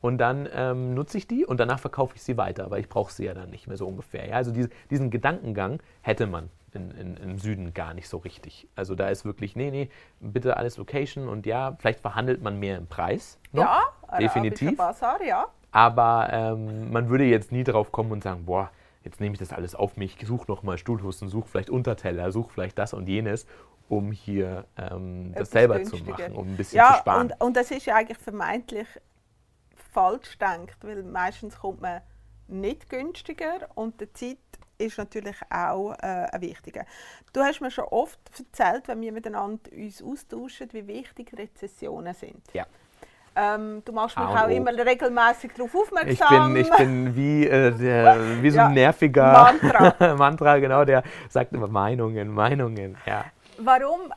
[0.02, 3.12] und dann ähm, nutze ich die und danach verkaufe ich sie weiter, weil ich brauche
[3.12, 4.28] sie ja dann nicht mehr so ungefähr.
[4.28, 4.36] Ja?
[4.36, 8.68] Also diese, diesen Gedankengang hätte man in, in, im Süden gar nicht so richtig.
[8.76, 12.78] Also da ist wirklich, nee, nee, bitte alles Location und ja, vielleicht verhandelt man mehr
[12.78, 13.40] im Preis.
[13.52, 13.82] Noch, ja,
[14.20, 14.78] definitiv.
[14.78, 15.48] Basar, ja.
[15.72, 18.70] Aber ähm, man würde jetzt nie drauf kommen und sagen, boah,
[19.06, 22.78] jetzt nehme ich das alles auf mich, suche nochmal Stuhlhusten, suche vielleicht Unterteller, suche vielleicht
[22.78, 23.46] das und jenes,
[23.88, 26.06] um hier ähm, das selber günstiger.
[26.06, 27.32] zu machen, um ein bisschen ja, zu sparen.
[27.32, 28.88] Und, und das ist ja eigentlich vermeintlich
[29.94, 32.02] falsch denkt, weil meistens kommt man
[32.48, 34.38] nicht günstiger und die Zeit
[34.78, 36.86] ist natürlich auch äh, ein wichtiger.
[37.32, 42.44] Du hast mir schon oft erzählt, wenn wir miteinander uns austauschen, wie wichtig Rezessionen sind.
[42.54, 42.66] Ja.
[43.38, 46.56] Ähm, du machst mich auch immer regelmäßig darauf aufmerksam.
[46.56, 50.16] Ich bin, ich bin wie, äh, der, wie so ein ja, nerviger Mantra.
[50.16, 52.98] Mantra, genau, der sagt immer Meinungen, Meinungen.
[53.06, 53.26] Ja.
[53.58, 54.14] Warum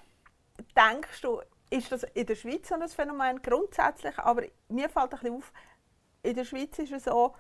[0.77, 4.17] denkst du, ist das in der Schweiz so ein Phänomen grundsätzlich?
[4.19, 5.53] Aber mir fällt ein bisschen auf,
[6.23, 7.35] in der Schweiz ist es so,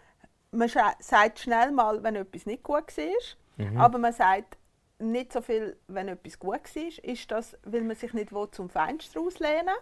[0.50, 3.80] man sagt schnell mal, wenn etwas nicht gut war, mhm.
[3.80, 4.56] aber man sagt
[4.98, 7.04] nicht so viel, wenn etwas gut war.
[7.04, 9.74] Ist das, weil man sich nicht zum Fenster auslehnen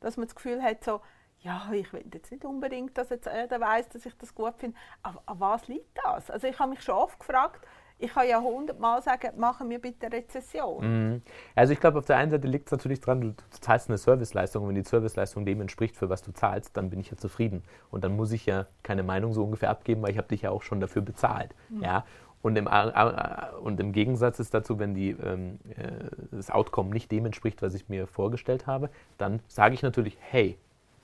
[0.00, 1.00] Dass man das Gefühl hat, so,
[1.40, 4.76] ja, ich will jetzt nicht unbedingt, dass jetzt jeder weiß, dass ich das gut finde.
[5.02, 6.30] Aber an was liegt das?
[6.30, 7.64] Also ich habe mich schon oft gefragt,
[8.00, 11.12] ich kann ja hundertmal sagen, machen wir bitte Rezession.
[11.12, 11.22] Mhm.
[11.54, 14.62] Also ich glaube, auf der einen Seite liegt es natürlich daran, du, zahlst eine Serviceleistung
[14.62, 17.64] und wenn die Serviceleistung dem entspricht, für was du zahlst, dann bin ich ja zufrieden.
[17.90, 20.50] Und dann muss ich ja keine Meinung so ungefähr abgeben, weil ich habe dich ja
[20.50, 21.54] auch schon dafür bezahlt.
[21.70, 21.82] Mhm.
[21.82, 22.04] Ja?
[22.40, 22.68] Und im,
[23.62, 27.74] und im Gegensatz ist dazu, wenn die, ähm, äh, das Outcome nicht dem entspricht, was
[27.74, 30.56] ich mir vorgestellt habe, dann sage ich natürlich, hey,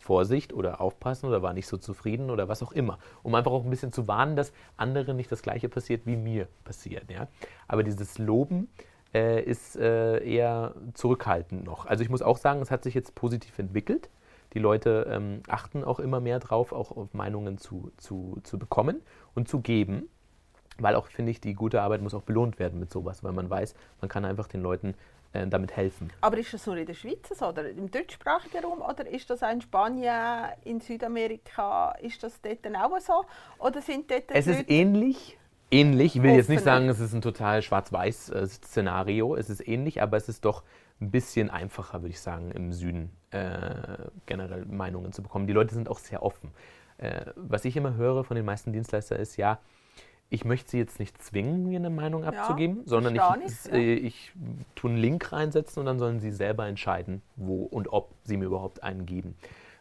[0.04, 2.98] Vorsicht oder aufpassen oder war nicht so zufrieden oder was auch immer.
[3.22, 6.46] Um einfach auch ein bisschen zu warnen, dass anderen nicht das Gleiche passiert, wie mir
[6.62, 7.10] passiert.
[7.10, 7.26] Ja?
[7.68, 8.68] Aber dieses Loben
[9.14, 11.86] äh, ist äh, eher zurückhaltend noch.
[11.86, 14.10] Also ich muss auch sagen, es hat sich jetzt positiv entwickelt.
[14.52, 19.00] Die Leute ähm, achten auch immer mehr drauf, auch auf Meinungen zu, zu, zu bekommen
[19.34, 20.08] und zu geben.
[20.78, 23.48] Weil auch, finde ich, die gute Arbeit muss auch belohnt werden mit sowas, weil man
[23.48, 24.94] weiß, man kann einfach den Leuten
[25.34, 26.10] äh, damit helfen.
[26.20, 29.42] Aber ist das nur in der Schweiz so, oder im deutschsprachigen Raum, oder ist das
[29.42, 33.24] auch in Spanien, in Südamerika, ist das dort auch so?
[33.58, 35.38] Oder sind dort es ist ähnlich.
[35.70, 40.16] Ähnlich, ich will jetzt nicht sagen, es ist ein total schwarz-weiß-Szenario, es ist ähnlich, aber
[40.16, 40.62] es ist doch
[41.00, 45.48] ein bisschen einfacher, würde ich sagen, im Süden äh, generell Meinungen zu bekommen.
[45.48, 46.52] Die Leute sind auch sehr offen.
[46.98, 49.58] Äh, was ich immer höre von den meisten Dienstleistern ist, ja,
[50.34, 53.74] ich möchte sie jetzt nicht zwingen, mir eine Meinung abzugeben, ja, sondern ich, nicht, ja.
[53.74, 54.32] Äh, ich
[54.74, 58.46] tue einen Link reinsetzen und dann sollen sie selber entscheiden, wo und ob sie mir
[58.46, 59.36] überhaupt einen geben.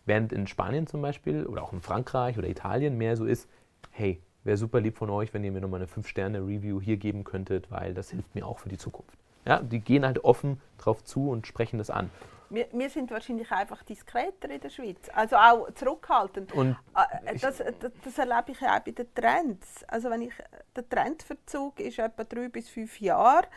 [0.06, 3.50] Während in Spanien zum Beispiel oder auch in Frankreich oder Italien mehr so ist,
[3.92, 7.72] hey, wäre super lieb von euch, wenn ihr mir nochmal eine 5-Sterne-Review hier geben könntet,
[7.72, 9.18] weil das hilft mir auch für die Zukunft.
[9.46, 12.10] Ja, die gehen halt offen drauf zu und sprechen das an.
[12.54, 16.54] Wir, wir, sind wahrscheinlich einfach diskreter in der Schweiz, also auch zurückhaltend.
[16.54, 19.84] Und äh, das, das, das, erlebe ich ja auch bei den Trends.
[19.88, 20.34] Also wenn ich,
[20.76, 23.48] der Trendverzug ist etwa drei bis fünf Jahre.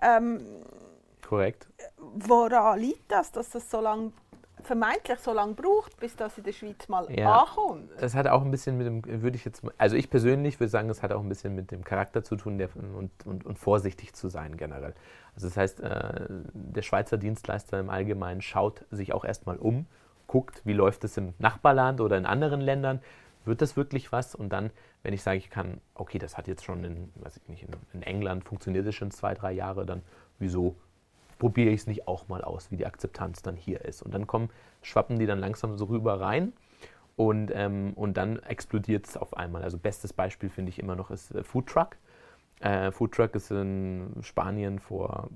[0.00, 0.64] Ähm,
[1.26, 1.68] Korrekt.
[1.98, 4.12] Woran liegt das, dass das so lange
[4.66, 7.90] vermeintlich so lange braucht, bis das in der Schweiz mal ja, ankommt.
[7.98, 10.90] Das hat auch ein bisschen mit dem, würde ich jetzt, also ich persönlich würde sagen,
[10.90, 14.14] es hat auch ein bisschen mit dem Charakter zu tun der, und, und, und vorsichtig
[14.14, 14.94] zu sein generell.
[15.34, 19.86] Also das heißt, äh, der Schweizer Dienstleister im Allgemeinen schaut sich auch erstmal um,
[20.26, 23.00] guckt, wie läuft es im Nachbarland oder in anderen Ländern,
[23.44, 24.34] wird das wirklich was?
[24.34, 24.70] Und dann,
[25.02, 27.70] wenn ich sage, ich kann, okay, das hat jetzt schon in, weiß ich nicht, in,
[27.92, 30.02] in England funktioniert es schon zwei, drei Jahre, dann
[30.38, 30.76] wieso
[31.38, 34.02] probiere ich es nicht auch mal aus, wie die Akzeptanz dann hier ist.
[34.02, 34.50] Und dann kommen,
[34.82, 36.52] schwappen die dann langsam so rüber rein
[37.16, 39.62] und, ähm, und dann explodiert es auf einmal.
[39.62, 41.96] Also bestes Beispiel finde ich immer noch ist äh, Food Truck.
[42.60, 45.28] Äh, Food Truck ist in Spanien vor,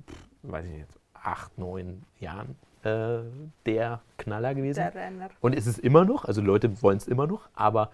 [0.43, 3.19] weiß ich nicht, acht, neun Jahren äh,
[3.67, 4.81] der Knaller gewesen.
[4.81, 5.31] Der.
[5.41, 7.91] Und es ist immer noch, also Leute wollen es immer noch, aber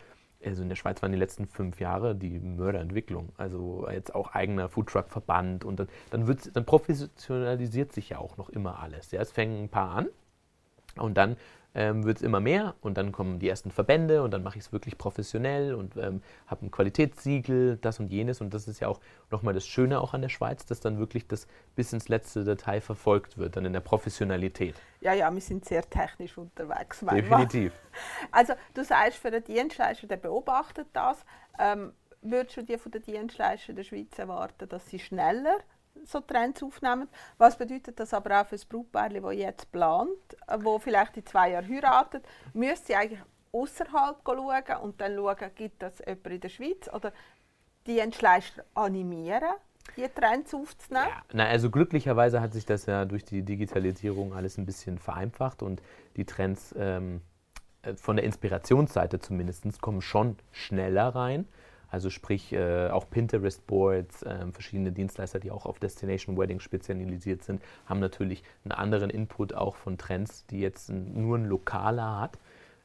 [0.47, 3.31] also in der Schweiz waren die letzten fünf Jahre die Mörderentwicklung.
[3.37, 8.49] Also jetzt auch eigener Foodtruck-Verband und dann, dann, wird's, dann professionalisiert sich ja auch noch
[8.51, 9.11] immer alles.
[9.11, 10.09] Ja, es fängen ein paar an
[10.97, 11.37] und dann
[11.77, 14.65] ähm, wird es immer mehr und dann kommen die ersten Verbände und dann mache ich
[14.65, 18.89] es wirklich professionell und ähm, habe ein Qualitätssiegel, das und jenes und das ist ja
[18.89, 18.99] auch
[19.31, 22.81] nochmal das Schöne auch an der Schweiz, dass dann wirklich das bis ins letzte Detail
[22.81, 24.75] verfolgt wird, dann in der Professionalität.
[25.03, 27.01] Ja, ja, wir sind sehr technisch unterwegs.
[27.01, 27.75] Definitiv.
[28.33, 31.25] Also du sagst, für den Dienstleister, der beobachtet das.
[31.59, 35.59] Ähm, würdest du dir von den Dienstleistern der Schweiz erwarten, dass sie schneller
[36.09, 37.09] so Trends aufnehmen?
[37.39, 40.11] Was bedeutet das aber auch für das Brautpaar, das jetzt plant,
[40.47, 42.25] äh, wo vielleicht in zwei Jahren heiratet?
[42.55, 43.21] Müsste sie eigentlich
[43.53, 47.13] außerhalb schauen und dann schauen, gibt es jemanden in der Schweiz oder
[47.87, 49.55] Dienstleister animieren,
[49.97, 51.09] die Trends aufzunehmen?
[51.09, 55.63] Ja, na, also glücklicherweise hat sich das ja durch die Digitalisierung alles ein bisschen vereinfacht
[55.63, 55.81] und
[56.17, 57.23] die Trends ähm,
[57.83, 61.47] äh, von der Inspirationsseite zumindest kommen schon schneller rein.
[61.97, 67.63] Also sprich äh, auch Pinterest-Boards, äh, verschiedene Dienstleister, die auch auf Destination Wedding spezialisiert sind,
[67.87, 72.39] haben natürlich einen anderen Input auch von Trends, die jetzt nur ein lokaler hat.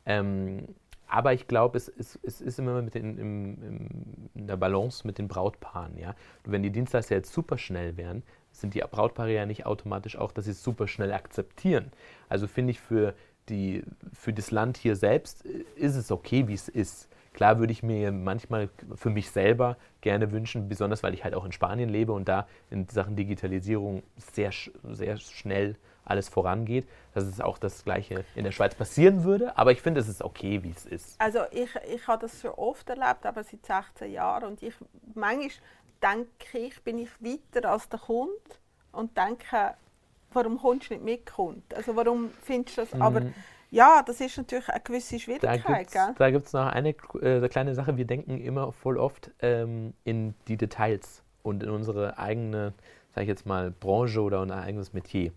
[0.06, 0.65] Ähm,
[1.10, 5.06] aber ich glaube, es, es, es, ist immer mit den, im, im, in der Balance
[5.06, 5.97] mit den Brautpaaren.
[5.97, 6.15] Ja?
[6.45, 10.45] wenn die Dienstleister jetzt super schnell wären, sind die Brautpaare ja nicht automatisch auch, dass
[10.45, 11.91] sie es super schnell akzeptieren.
[12.30, 13.13] Also finde ich für,
[13.50, 17.10] die, für das Land hier selbst äh, ist es okay, wie es ist.
[17.34, 21.46] Klar würde ich mir manchmal für mich selber gerne wünschen, besonders weil ich halt auch
[21.46, 24.52] in Spanien lebe und da in Sachen Digitalisierung sehr,
[24.84, 29.58] sehr schnell alles vorangeht, dass es auch das Gleiche in der Schweiz passieren würde.
[29.58, 31.22] Aber ich finde, es ist okay, wie es ist.
[31.22, 34.46] Also ich, ich habe das schon oft erlebt, aber seit 16 Jahren.
[34.46, 34.74] Und ich,
[35.13, 35.50] manchmal
[36.02, 38.34] denke ich, bin ich weiter als der Kunde
[38.91, 39.76] und denke,
[40.34, 41.62] warum kommst du nicht mit, Kunde?
[41.76, 42.94] Also warum findest du das?
[42.94, 43.02] Mhm.
[43.02, 43.22] Aber
[43.71, 45.88] ja, das ist natürlich eine gewisse Schwierigkeit.
[46.17, 47.95] Da gibt es noch eine äh, kleine Sache.
[47.95, 52.73] Wir denken immer voll oft ähm, in die Details und in unsere eigene,
[53.15, 55.31] sage ich jetzt mal, Branche oder unser eigenes Metier.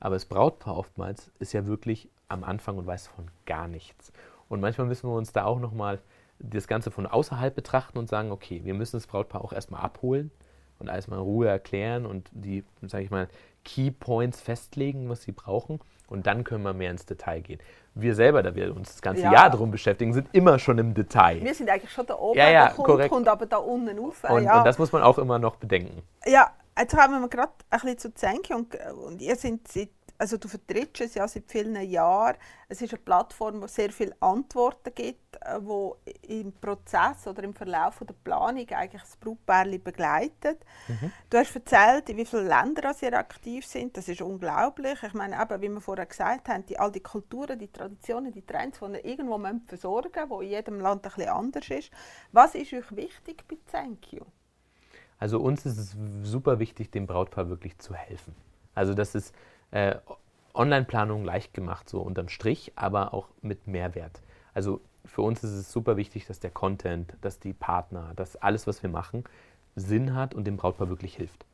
[0.00, 4.12] Aber das Brautpaar oftmals ist ja wirklich am Anfang und weiß von gar nichts.
[4.48, 6.00] Und manchmal müssen wir uns da auch nochmal
[6.40, 10.32] das Ganze von außerhalb betrachten und sagen, okay, wir müssen das Brautpaar auch erstmal abholen
[10.78, 13.28] und alles mal in Ruhe erklären und die, sage ich mal,
[13.64, 15.80] Key Points festlegen, was sie brauchen.
[16.08, 17.58] Und dann können wir mehr ins Detail gehen.
[17.94, 19.32] Wir selber, da wir uns das ganze ja.
[19.32, 21.42] Jahr darum beschäftigen, sind immer schon im Detail.
[21.42, 24.22] Wir sind eigentlich schon da oben, ja, ja, der Kunde kommt aber da unten rauf.
[24.24, 24.58] Und, ja.
[24.58, 26.02] und, das muss man auch immer noch bedenken.
[26.24, 30.36] Ja, jetzt haben wir gerade ein bisschen zu Zenke und, und ihr seid seit also
[30.36, 32.36] du vertrittst es ja seit vielen Jahren.
[32.68, 37.54] Es ist eine Plattform, wo sehr viele Antworten gibt, äh, wo im Prozess oder im
[37.54, 40.64] Verlauf der Planung eigentlich das Brautpaar begleitet.
[40.88, 41.12] Mhm.
[41.30, 43.96] Du hast erzählt, in wie vielen Ländern sie aktiv sind.
[43.96, 45.02] Das ist unglaublich.
[45.02, 48.44] Ich meine, eben, wie wir vorher gesagt haben, die, all die Kulturen, die Traditionen, die
[48.44, 51.90] Trends, die wir irgendwo versorgen müssen, die in jedem Land ein bisschen anders ist.
[52.32, 54.22] Was ist euch wichtig bei Thank You?
[55.18, 58.34] Also uns ist es super wichtig, dem Brautpaar wirklich zu helfen.
[58.74, 59.34] Also das ist
[59.76, 59.96] äh,
[60.54, 64.22] Online-Planung leicht gemacht, so unterm Strich, aber auch mit Mehrwert.
[64.54, 68.66] Also für uns ist es super wichtig, dass der Content, dass die Partner, dass alles,
[68.66, 69.24] was wir machen,
[69.74, 71.44] Sinn hat und dem Brautpaar wirklich hilft.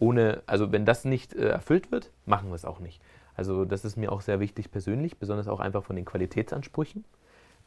[0.00, 3.00] Ohne, also wenn das nicht äh, erfüllt wird, machen wir es auch nicht.
[3.36, 7.04] Also das ist mir auch sehr wichtig persönlich, besonders auch einfach von den Qualitätsansprüchen.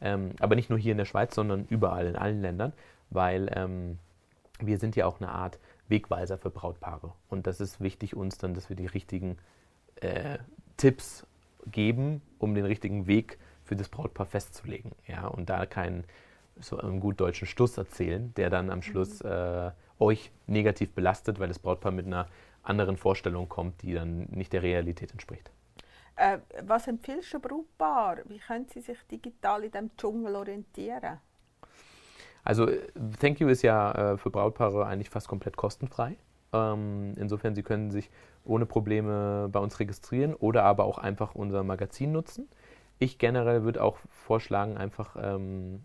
[0.02, 2.74] Ähm, aber nicht nur hier in der Schweiz, sondern überall in allen Ländern,
[3.08, 3.98] weil ähm,
[4.60, 7.12] wir sind ja auch eine Art Wegweiser für Brautpaare.
[7.28, 9.38] Und das ist wichtig uns dann, dass wir die richtigen
[9.96, 10.38] äh,
[10.76, 11.26] Tipps
[11.70, 14.92] geben, um den richtigen Weg für das Brautpaar festzulegen.
[15.06, 15.26] Ja?
[15.26, 16.04] Und da keinen
[16.60, 19.30] so einen gut deutschen Stuss erzählen, der dann am Schluss mhm.
[19.30, 22.28] äh, euch negativ belastet, weil das Brautpaar mit einer
[22.62, 25.50] anderen Vorstellung kommt, die dann nicht der Realität entspricht.
[26.16, 28.18] Äh, was empfiehlst du Brautpaar?
[28.26, 31.18] Wie können sie sich digital in diesem Dschungel orientieren?
[32.44, 32.68] Also
[33.20, 36.16] Thank You ist ja äh, für Brautpaare eigentlich fast komplett kostenfrei.
[36.52, 38.10] Ähm, insofern, Sie können sich
[38.44, 42.48] ohne Probleme bei uns registrieren oder aber auch einfach unser Magazin nutzen.
[42.98, 45.84] Ich generell würde auch vorschlagen, einfach ähm,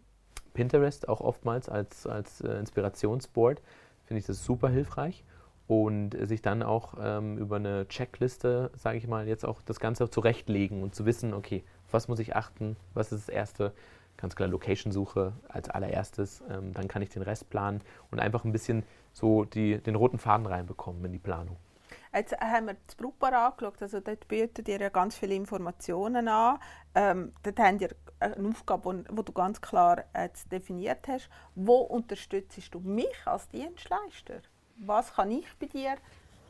[0.54, 3.62] Pinterest auch oftmals als, als äh, Inspirationsboard.
[4.06, 5.24] Finde ich das super hilfreich.
[5.68, 10.10] Und sich dann auch ähm, über eine Checkliste, sage ich mal, jetzt auch das Ganze
[10.10, 13.74] zurechtlegen und zu wissen, okay, was muss ich achten, was ist das Erste,
[14.16, 18.54] ganz klar Location-Suche als allererstes, ähm, dann kann ich den Rest planen und einfach ein
[18.54, 21.58] bisschen so die, den roten Faden reinbekommen in die Planung.
[22.18, 26.58] Jetzt haben wir das Brautpaar angeschaut, also dort bietet ihr ja ganz viele Informationen an.
[26.96, 31.30] Ähm, dort habt ihr eine Aufgabe, die du ganz klar äh, definiert hast.
[31.54, 34.42] Wo unterstützt du mich als Dienstleister?
[34.78, 35.96] Was kann ich bei dir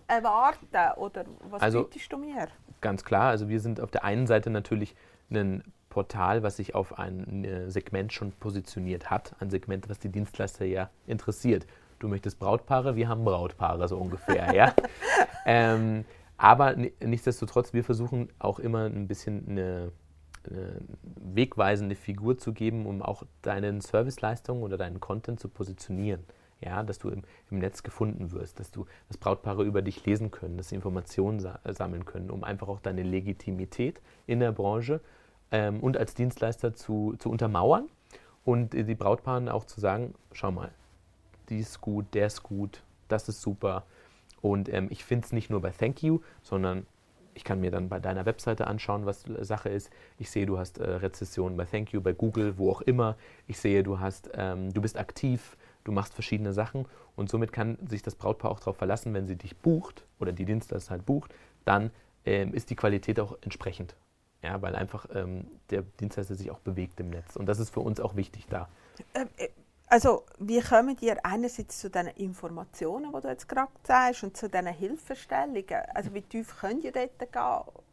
[0.08, 2.47] erwarten oder was Also- bietest du mir?
[2.80, 4.95] Ganz klar, also wir sind auf der einen Seite natürlich
[5.30, 10.10] ein Portal, was sich auf ein äh, Segment schon positioniert hat, ein Segment, was die
[10.10, 11.65] Dienstleister ja interessiert.
[12.00, 14.74] Du möchtest Brautpaare, wir haben Brautpaare so ungefähr, ja.
[15.50, 16.04] Ähm,
[16.36, 19.94] aber ni- nichtsdestotrotz, wir versuchen auch immer ein bisschen eine,
[20.50, 26.26] eine wegweisende Figur zu geben, um auch deinen Serviceleistungen oder deinen Content zu positionieren.
[26.60, 30.32] Ja, dass du im, im Netz gefunden wirst, dass du, dass Brautpaare über dich lesen
[30.32, 35.00] können, dass sie Informationen sa sammeln können, um einfach auch deine Legitimität in der Branche
[35.52, 37.88] ähm, und als Dienstleister zu, zu untermauern
[38.44, 40.72] und die Brautpaaren auch zu sagen, schau mal,
[41.50, 43.86] die ist gut, der ist gut, das ist super.
[44.42, 46.86] Und ähm, ich finde es nicht nur bei Thank You, sondern
[47.34, 49.90] ich kann mir dann bei deiner Webseite anschauen, was äh, Sache ist.
[50.18, 53.16] Ich sehe, du hast äh, Rezessionen bei Thank You, bei Google, wo auch immer.
[53.48, 57.78] Ich sehe, du hast, ähm, du bist aktiv, du machst verschiedene Sachen und somit kann
[57.88, 61.34] sich das Brautpaar auch darauf verlassen, wenn sie dich bucht oder die Dienstleister halt bucht,
[61.64, 61.92] dann
[62.26, 63.96] ähm, ist die Qualität auch entsprechend.
[64.44, 67.36] Ja, weil einfach ähm, der Dienstleister sich auch bewegt im Netz.
[67.36, 68.70] Und das ist für uns auch wichtig da.
[69.89, 74.50] Also, wie kommen ihr einerseits zu den Informationen, die du jetzt gerade sagst, und zu
[74.50, 75.63] diesen Hilfestellungen?
[75.93, 77.84] Also, wie tief könnt ihr dort gehen?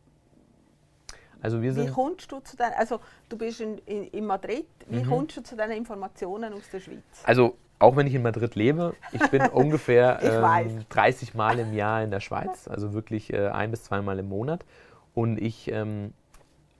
[1.40, 5.00] Also wir Wie kommst du zu den, also du bist in, in, in Madrid, wie
[5.00, 5.08] Mhm.
[5.08, 7.02] kommst du zu diesen Informationen aus der Schweiz?
[7.24, 11.74] Also auch wenn ich in Madrid lebe, ich bin ungefähr Ich ähm, 30 Mal im
[11.74, 14.64] Jahr in der Schweiz, also wirklich äh, ein bis zweimal im Monat.
[15.14, 16.14] Und ich ähm,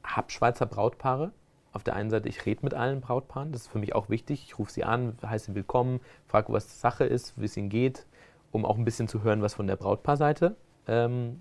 [0.03, 1.33] habe Schweizer Brautpaare.
[1.75, 4.45] Auf der einen Seite, ich rede mit allen Brautpaaren, das ist für mich auch wichtig.
[4.47, 8.07] Ich rufe sie an, heiße sie willkommen, frage, was Sache ist, wie es ihnen geht,
[8.53, 10.55] um auch ein bisschen zu hören, was von der Brautpaarseite
[10.87, 11.41] ähm,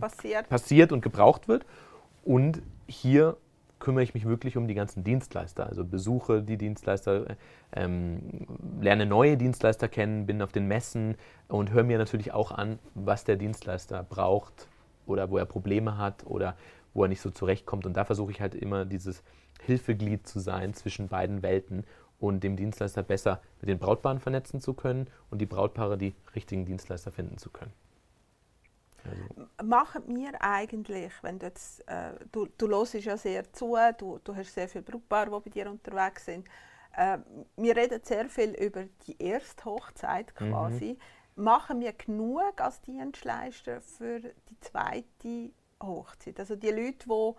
[0.00, 0.50] Passiert?
[0.50, 1.64] passiert und gebraucht wird.
[2.24, 3.38] Und hier
[3.78, 5.66] kümmere ich mich wirklich um die ganzen Dienstleister.
[5.66, 7.36] Also besuche die Dienstleister,
[7.72, 8.46] ähm,
[8.82, 11.16] lerne neue Dienstleister kennen, bin auf den Messen
[11.48, 14.68] und höre mir natürlich auch an, was der Dienstleister braucht
[15.06, 16.54] oder wo er Probleme hat oder
[16.92, 17.86] wo er nicht so zurechtkommt.
[17.86, 19.22] Und da versuche ich halt immer dieses
[19.62, 21.84] Hilfeglied zu sein zwischen beiden Welten
[22.18, 26.64] und dem Dienstleister besser mit den Brautpaaren vernetzen zu können und die Brautpaare die richtigen
[26.64, 27.72] Dienstleister finden zu können.
[29.04, 34.18] Also, Machen wir eigentlich, wenn du jetzt, äh, du, du hörst ja sehr zu, du,
[34.22, 36.46] du hast sehr viele Brautpaare, die bei dir unterwegs sind.
[36.96, 37.18] Äh,
[37.56, 40.98] wir reden sehr viel über die erste Hochzeit quasi.
[41.36, 46.40] Machen wir genug als Dienstleister für die zweite Hochzeit?
[46.40, 47.32] Also die Leute, die,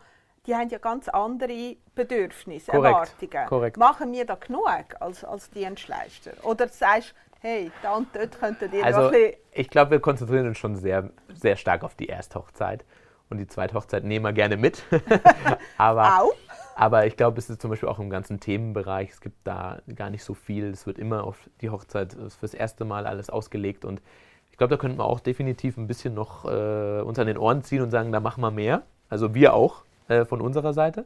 [0.46, 3.48] die haben ja ganz andere Bedürfnisse, Korrekt, Erwartungen.
[3.48, 3.78] korrekt.
[3.78, 4.68] Machen wir da genug
[5.00, 6.32] als, als Dienstleister?
[6.44, 9.34] Oder sagst hey, da und dort könntet ihr noch Also ein bisschen...
[9.52, 12.86] ich glaube, wir konzentrieren uns schon sehr, sehr stark auf die Ersthochzeit.
[13.30, 14.84] Und die Zweithochzeit nehmen wir gerne mit.
[15.78, 16.32] aber,
[16.76, 20.10] aber ich glaube, es ist zum Beispiel auch im ganzen Themenbereich, es gibt da gar
[20.10, 20.66] nicht so viel.
[20.72, 23.86] Es wird immer auf die Hochzeit fürs erste Mal alles ausgelegt.
[23.86, 24.02] Und
[24.50, 27.64] ich glaube, da könnten wir auch definitiv ein bisschen noch äh, uns an den Ohren
[27.64, 28.82] ziehen und sagen, da machen wir mehr.
[29.10, 31.06] Also wir auch äh, von unserer Seite.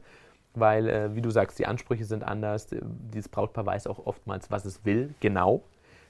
[0.55, 2.67] Weil, äh, wie du sagst, die Ansprüche sind anders.
[2.69, 5.63] Dieses Brautpaar weiß auch oftmals, was es will, genau.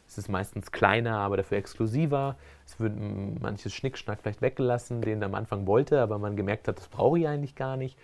[0.06, 2.36] Es ist meistens kleiner, aber dafür exklusiver.
[2.66, 2.94] Es wird
[3.42, 7.28] manches Schnickschnack vielleicht weggelassen, den am Anfang wollte, aber man gemerkt hat, das brauche ich
[7.28, 7.98] eigentlich gar nicht.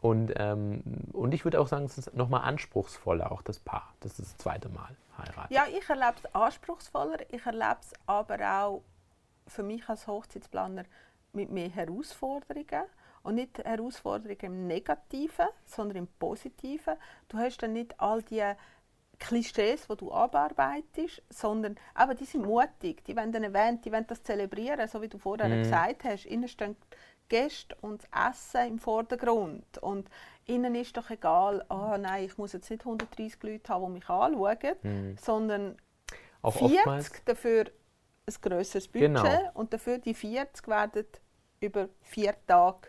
[0.00, 4.18] Und, ähm, und ich würde auch sagen, es ist nochmal anspruchsvoller, auch das Paar, das
[4.18, 5.50] ist das zweite Mal heiratet.
[5.50, 7.18] Ja, ich erlebe es anspruchsvoller.
[7.30, 8.82] Ich erlebe es aber auch
[9.46, 10.84] für mich als Hochzeitsplaner
[11.32, 12.84] mit mehr Herausforderungen.
[13.24, 16.94] Und nicht Herausforderungen im Negativen, sondern im Positiven.
[17.28, 18.44] Du hast dann nicht all die
[19.18, 24.06] Klischees, die du abarbeitest, sondern aber die sind mutig, die wollen ein Event, die wollen
[24.06, 25.62] das zelebrieren, so wie du vorher Mhm.
[25.62, 26.26] gesagt hast.
[26.26, 26.76] Ihnen stehen
[27.28, 29.78] Gäste und das Essen im Vordergrund.
[29.78, 30.10] Und
[30.46, 34.08] ihnen ist doch egal, ah nein, ich muss jetzt nicht 130 Leute haben, die mich
[34.08, 35.76] anschauen, sondern Mhm.
[36.42, 37.64] Auch 40 oftmals, dafür
[38.26, 39.50] ein grösseres Budget Genau.
[39.54, 41.06] und dafür die 40 werden
[41.60, 42.88] über vier Tage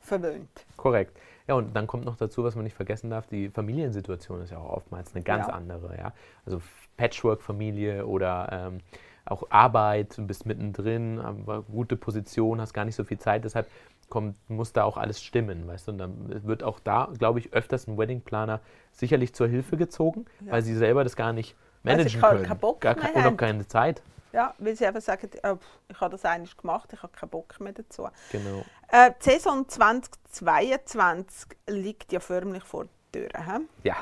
[0.00, 0.66] verwöhnt.
[0.76, 1.16] korrekt.
[1.46, 4.58] Ja, und dann kommt noch dazu, was man nicht vergessen darf, die Familiensituation ist ja
[4.58, 5.52] auch oftmals eine ganz Ja.
[5.54, 5.96] andere.
[5.96, 6.12] Ja?
[6.46, 6.60] Also
[6.96, 8.78] Patchwork-Familie oder ähm,
[9.24, 13.68] auch Arbeit, du bist mittendrin, aber gute Position, hast gar nicht so viel Zeit, deshalb
[14.08, 15.92] kommt, muss da auch alles stimmen, weißt du?
[15.92, 18.60] Und dann wird auch da, glaube ich, öfters ein Weddingplaner
[18.92, 20.52] sicherlich zur Hilfe gezogen, Ja.
[20.52, 22.58] weil sie selber das gar nicht managen kein- können.
[22.80, 24.02] gar und auch keine Zeit.
[24.32, 25.56] Ja, weil sie einfach sagen, äh,
[25.88, 28.08] ich habe das eigentlich gemacht, ich habe keinen Bock mehr dazu.
[28.30, 28.64] Genau.
[28.88, 33.46] Äh, die Saison 2022 liegt ja förmlich vor der Tür.
[33.46, 33.60] hä?
[33.82, 33.96] Ja,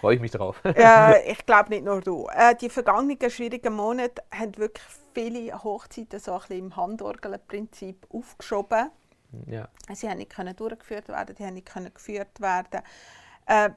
[0.00, 0.60] Freue ich mich drauf.
[0.64, 2.28] äh, ich glaube nicht nur du.
[2.32, 8.90] Äh, die vergangenen schwierigen Monate haben wirklich viele Hochzeiten so ein bisschen im Handorgelprinzip aufgeschoben.
[9.46, 9.68] Ja.
[9.92, 12.82] Sie haben nicht können durchgeführt werden, die haben nicht können geführt werden.
[13.46, 13.70] Äh,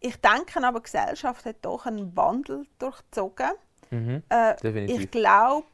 [0.00, 3.50] ich denke aber, die Gesellschaft hat doch einen Wandel durchzogen.
[3.90, 4.22] Mhm.
[4.28, 5.66] Äh, ich glaube,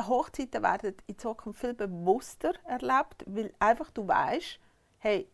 [0.00, 4.58] Hochzeiten werden in Zukunft viel bewusster erlebt, weil einfach du weißt,
[4.98, 5.28] hey,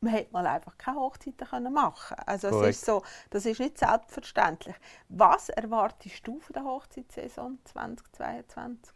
[0.00, 3.78] man hätte mal einfach keine Hochzeiten können machen Also es ist so, das ist nicht
[3.78, 4.74] selbstverständlich.
[5.08, 8.94] Was erwartest du von der Hochzeitssaison 2022?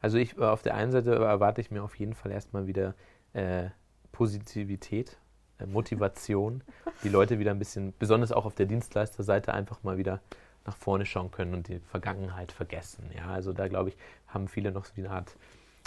[0.00, 2.94] Also ich äh, auf der einen Seite erwarte ich mir auf jeden Fall erstmal wieder
[3.34, 3.68] äh,
[4.10, 5.18] Positivität,
[5.58, 6.64] äh, Motivation,
[7.04, 10.20] die Leute wieder ein bisschen, besonders auch auf der Dienstleisterseite, einfach mal wieder
[10.64, 13.10] nach vorne schauen können und die Vergangenheit vergessen.
[13.16, 13.96] Ja, also da glaube ich,
[14.28, 15.36] haben viele noch so eine Art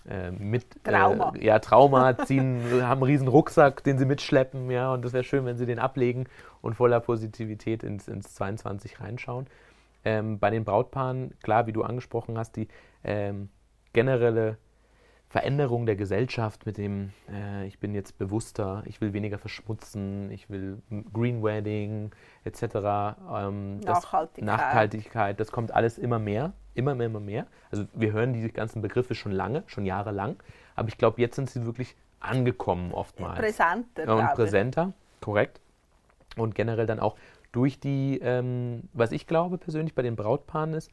[0.08, 1.34] äh, mit Trauma.
[1.36, 5.24] Äh, ja, Trauma, ziehen, haben einen riesen Rucksack, den sie mitschleppen, ja, und das wäre
[5.24, 6.26] schön, wenn sie den ablegen
[6.62, 9.48] und voller Positivität ins, ins 22 reinschauen.
[10.04, 12.68] Ähm, bei den Brautpaaren, klar, wie du angesprochen hast, die
[13.04, 13.50] ähm,
[13.94, 14.58] generelle
[15.36, 20.50] Veränderung der Gesellschaft mit dem, äh, ich bin jetzt bewusster, ich will weniger verschmutzen, ich
[20.50, 20.82] will
[21.12, 22.12] Green Wedding
[22.46, 22.64] etc.
[22.64, 24.46] Ähm, das- Nachhaltigkeit.
[24.46, 27.48] Nachhaltigkeit, das kommt alles immer mehr, immer mehr, immer mehr.
[27.70, 30.38] Also wir hören diese ganzen Begriffe schon lange, schon jahrelang,
[30.74, 33.38] aber ich glaube, jetzt sind sie wirklich angekommen oftmals.
[33.38, 35.60] Präsenter, Ja, und präsenter, korrekt.
[36.38, 37.18] Und generell dann auch
[37.52, 40.92] durch die, ähm, was ich glaube persönlich bei den Brautpaaren ist,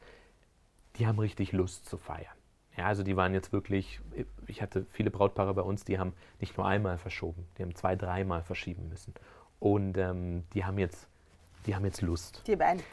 [0.97, 2.35] die haben richtig Lust zu feiern.
[2.77, 4.01] Ja, also die waren jetzt wirklich,
[4.47, 7.95] ich hatte viele Brautpaare bei uns, die haben nicht nur einmal verschoben, die haben zwei,
[7.95, 9.13] dreimal verschieben müssen.
[9.59, 11.07] Und ähm, die haben jetzt,
[11.67, 12.41] die haben jetzt Lust.
[12.47, 12.83] Die Event.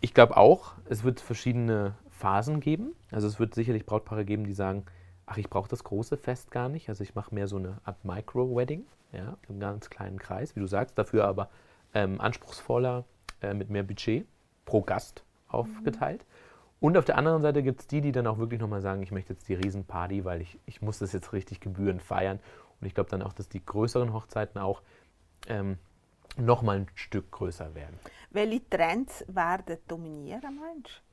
[0.00, 2.94] Ich glaube auch, es wird verschiedene Phasen geben.
[3.10, 4.84] Also es wird sicherlich Brautpaare geben, die sagen,
[5.26, 6.88] ach, ich brauche das große Fest gar nicht.
[6.88, 10.66] Also ich mache mehr so eine Art Micro-Wedding, ja, im ganz kleinen Kreis, wie du
[10.66, 11.48] sagst, dafür aber
[11.94, 13.04] ähm, anspruchsvoller,
[13.40, 14.26] äh, mit mehr Budget
[14.64, 16.24] pro Gast aufgeteilt.
[16.80, 19.10] Und auf der anderen Seite gibt es die, die dann auch wirklich nochmal sagen, ich
[19.10, 22.38] möchte jetzt die Riesenparty, weil ich, ich muss das jetzt richtig gebührend feiern.
[22.80, 24.82] Und ich glaube dann auch, dass die größeren Hochzeiten auch
[25.48, 25.78] ähm,
[26.36, 27.98] nochmal ein Stück größer werden.
[28.30, 31.08] Welche Trends werden dominieren, meinst du?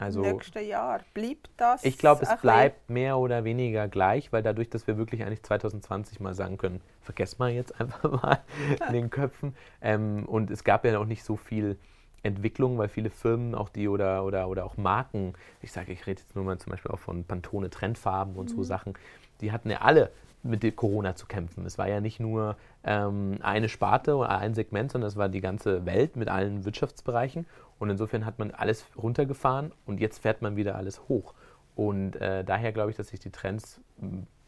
[0.00, 1.00] Also Im nächsten Jahr.
[1.12, 1.84] Bleibt das?
[1.84, 6.20] Ich glaube, es bleibt mehr oder weniger gleich, weil dadurch, dass wir wirklich eigentlich 2020
[6.20, 8.40] mal sagen können, vergesst mal jetzt einfach mal
[8.88, 9.54] in den Köpfen.
[9.82, 11.78] Ähm, und es gab ja auch nicht so viel
[12.22, 16.20] Entwicklung, weil viele Firmen, auch die oder, oder, oder auch Marken, ich sage, ich rede
[16.20, 18.94] jetzt nur mal zum Beispiel auch von Pantone Trendfarben und so Sachen,
[19.40, 20.10] die hatten ja alle
[20.42, 21.66] mit Corona zu kämpfen.
[21.66, 25.40] Es war ja nicht nur ähm, eine Sparte oder ein Segment, sondern es war die
[25.40, 27.46] ganze Welt mit allen Wirtschaftsbereichen.
[27.78, 31.34] Und insofern hat man alles runtergefahren und jetzt fährt man wieder alles hoch.
[31.74, 33.80] Und äh, daher glaube ich, dass sich die Trends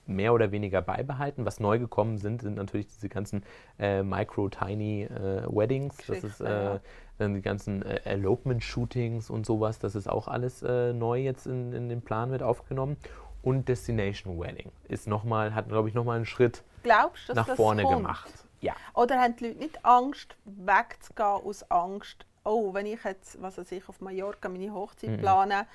[0.07, 1.45] mehr oder weniger beibehalten.
[1.47, 3.43] Was neu gekommen sind, sind natürlich diese ganzen
[3.79, 5.97] äh, Micro-Tiny äh, Weddings.
[6.07, 6.79] Das ist äh.
[7.23, 9.79] Dann die ganzen äh, Elopement-Shootings und sowas.
[9.79, 12.97] Das ist auch alles äh, neu jetzt in, in den Plan mit aufgenommen.
[13.43, 17.97] Und Destination Wedding ist nochmal, hat, glaube ich, nochmal einen Schritt Glaubst nach vorne kommt?
[17.97, 18.31] gemacht.
[18.61, 18.75] Ja.
[18.95, 23.73] Oder haben die Leute nicht Angst, wegzugehen aus Angst, oh, wenn ich jetzt, was weiß
[23.73, 25.19] ich, auf Mallorca meine Hochzeit Mhm.
[25.19, 25.67] plane,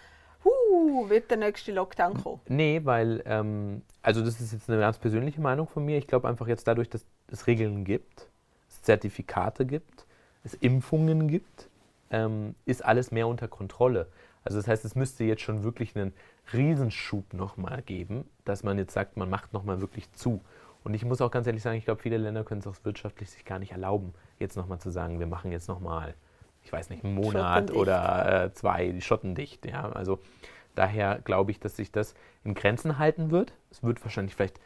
[0.45, 2.39] huh, wird der nächste Lockdown kommen?
[2.47, 5.97] Nee, weil, ähm, also das ist jetzt eine ganz persönliche Meinung von mir.
[5.97, 8.29] Ich glaube einfach jetzt dadurch, dass es Regeln gibt,
[8.69, 10.05] es Zertifikate gibt,
[10.47, 11.69] es Impfungen gibt,
[12.09, 14.07] ähm, ist alles mehr unter Kontrolle.
[14.43, 16.13] Also das heißt, es müsste jetzt schon wirklich einen
[16.53, 20.41] Riesenschub nochmal geben, dass man jetzt sagt, man macht nochmal wirklich zu.
[20.83, 23.29] Und ich muss auch ganz ehrlich sagen, ich glaube, viele Länder können es auch wirtschaftlich
[23.29, 26.13] sich gar nicht erlauben, jetzt nochmal zu sagen, wir machen jetzt nochmal,
[26.63, 27.77] ich weiß nicht, einen Monat Schottendicht.
[27.77, 29.65] oder äh, zwei, die Schotten dicht.
[29.65, 29.91] Ja?
[29.91, 30.19] Also
[30.75, 33.53] daher glaube ich, dass sich das in Grenzen halten wird.
[33.69, 34.61] Es wird wahrscheinlich vielleicht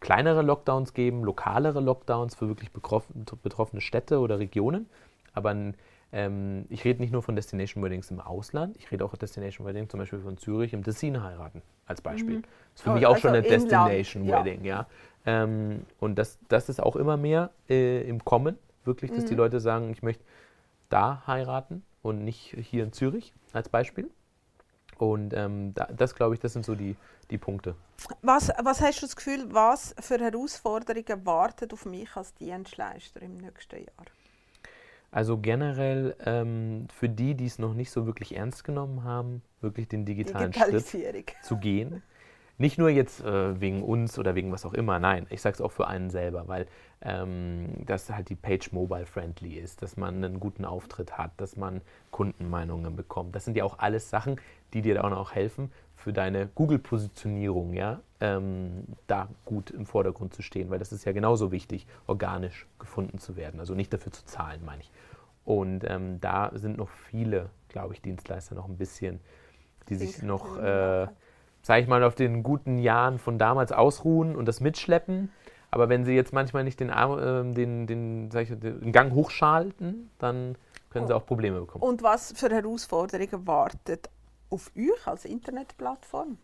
[0.00, 4.90] kleinere Lockdowns geben, lokalere Lockdowns für wirklich betroffen, betroffene Städte oder Regionen.
[5.34, 5.54] Aber
[6.12, 9.66] ähm, ich rede nicht nur von Destination Weddings im Ausland, ich rede auch von Destination
[9.66, 12.42] Weddings zum Beispiel von Zürich im Tessin heiraten als Beispiel.
[12.42, 14.38] Das ist für Oh, mich auch also schon eine im Land, Destination ja.
[14.38, 14.86] Wedding, ja.
[15.24, 19.28] Ähm, und das, das ist auch immer mehr äh, im Kommen, wirklich, dass Mhm.
[19.28, 20.24] die Leute sagen, ich möchte
[20.90, 24.10] da heiraten und nicht hier in Zürich als Beispiel.
[24.98, 26.96] Und ähm, da, das glaube ich, das sind so die,
[27.30, 27.76] die Punkte.
[28.22, 33.36] Was, was hast du das Gefühl, was für Herausforderungen warten auf mich als Dienstleister im
[33.38, 34.06] nächsten Jahr?
[35.12, 39.86] Also generell ähm, für die, die es noch nicht so wirklich ernst genommen haben, wirklich
[39.86, 42.02] den digitalen Schritt zu gehen.
[42.56, 45.60] Nicht nur jetzt äh, wegen uns oder wegen was auch immer, nein, ich sage es
[45.60, 46.66] auch für einen selber, weil
[47.02, 51.56] ähm, dass halt die Page mobile friendly ist, dass man einen guten Auftritt hat, dass
[51.56, 53.34] man Kundenmeinungen bekommt.
[53.34, 54.36] Das sind ja auch alles Sachen,
[54.72, 55.70] die dir dann auch helfen,
[56.02, 61.12] für deine Google-Positionierung, ja, ähm, da gut im Vordergrund zu stehen, weil das ist ja
[61.12, 63.60] genauso wichtig, organisch gefunden zu werden.
[63.60, 64.90] Also nicht dafür zu zahlen, meine ich.
[65.44, 69.20] Und ähm, da sind noch viele, glaube ich, Dienstleister noch ein bisschen,
[69.88, 71.06] die sich noch, äh,
[71.62, 75.30] sage ich mal, auf den guten Jahren von damals ausruhen und das mitschleppen.
[75.70, 80.56] Aber wenn sie jetzt manchmal nicht den, äh, den, den, ich, den Gang hochschalten, dann
[80.90, 81.16] können sie oh.
[81.16, 81.82] auch Probleme bekommen.
[81.82, 84.10] Und was für Herausforderungen wartet
[84.52, 86.38] auf euch als Internetplattform?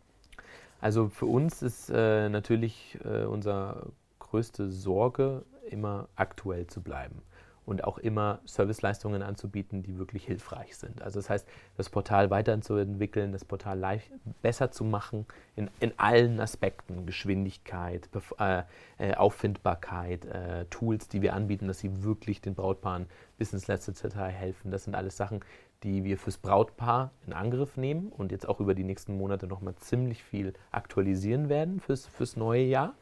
[0.80, 7.20] Also für uns ist äh, natürlich äh, unsere größte Sorge, immer aktuell zu bleiben
[7.68, 11.02] und auch immer Serviceleistungen anzubieten, die wirklich hilfreich sind.
[11.02, 11.46] Also das heißt,
[11.76, 18.62] das Portal weiterzuentwickeln, das Portal leicht besser zu machen in, in allen Aspekten, Geschwindigkeit, äh,
[18.96, 23.06] äh, Auffindbarkeit, äh, Tools, die wir anbieten, dass sie wirklich den Brautpaaren
[23.36, 24.70] bis ins letzte Detail helfen.
[24.70, 25.40] Das sind alles Sachen,
[25.82, 29.76] die wir fürs Brautpaar in Angriff nehmen und jetzt auch über die nächsten Monate nochmal
[29.76, 32.94] ziemlich viel aktualisieren werden fürs, fürs neue Jahr.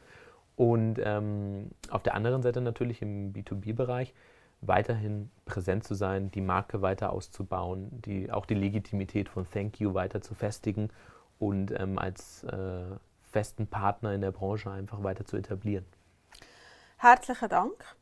[0.55, 4.13] Und ähm, auf der anderen Seite natürlich im B2B-Bereich
[4.61, 9.93] weiterhin präsent zu sein, die Marke weiter auszubauen, die, auch die Legitimität von Thank You
[9.93, 10.89] weiter zu festigen
[11.39, 12.85] und ähm, als äh,
[13.21, 15.85] festen Partner in der Branche einfach weiter zu etablieren.
[16.97, 17.95] Herzlichen Dank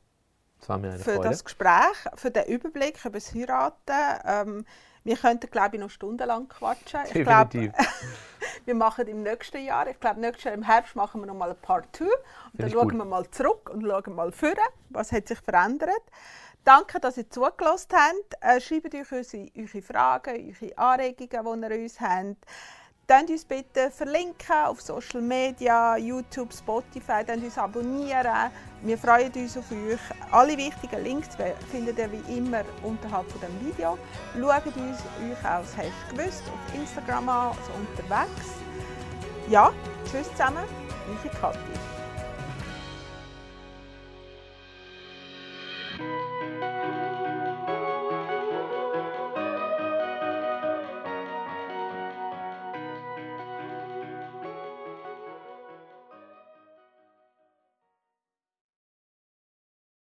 [0.59, 4.21] für das Gespräch, für den Überblick über das Heiraten.
[4.25, 4.65] Ähm,
[5.03, 7.01] wir könnten, glaube ich, noch stundenlang quatschen.
[7.05, 7.73] Ich Definitiv.
[7.73, 7.87] Glaub,
[8.65, 11.51] wir machen im nächsten Jahr, ich glaube, nächstes Jahr im Herbst machen wir noch mal
[11.51, 12.11] ein Part 2 und
[12.53, 12.97] dann schauen gut.
[12.97, 14.55] wir mal zurück und schauen mal vor,
[14.89, 16.01] was hat sich verändert.
[16.63, 18.35] Danke, dass ihr zugelassen habt.
[18.41, 22.45] Äh, schreibt euch eure, eure Fragen, eure Anregungen, die ihr uns habt.
[23.07, 28.49] Dann uns bitte verlinken auf Social Media, YouTube, Spotify, dann uns abonnieren.
[28.81, 29.99] Wir freuen uns auf euch.
[30.31, 31.29] Alle wichtigen Links
[31.71, 33.95] findet ihr wie immer unterhalb von dem Video.
[34.33, 38.49] Schaut uns euch aus, hast gewusst, auf Instagram an, also unterwegs.
[39.49, 39.71] Ja,
[40.09, 40.63] tschüss zusammen,
[41.13, 41.59] ich bin Kathi.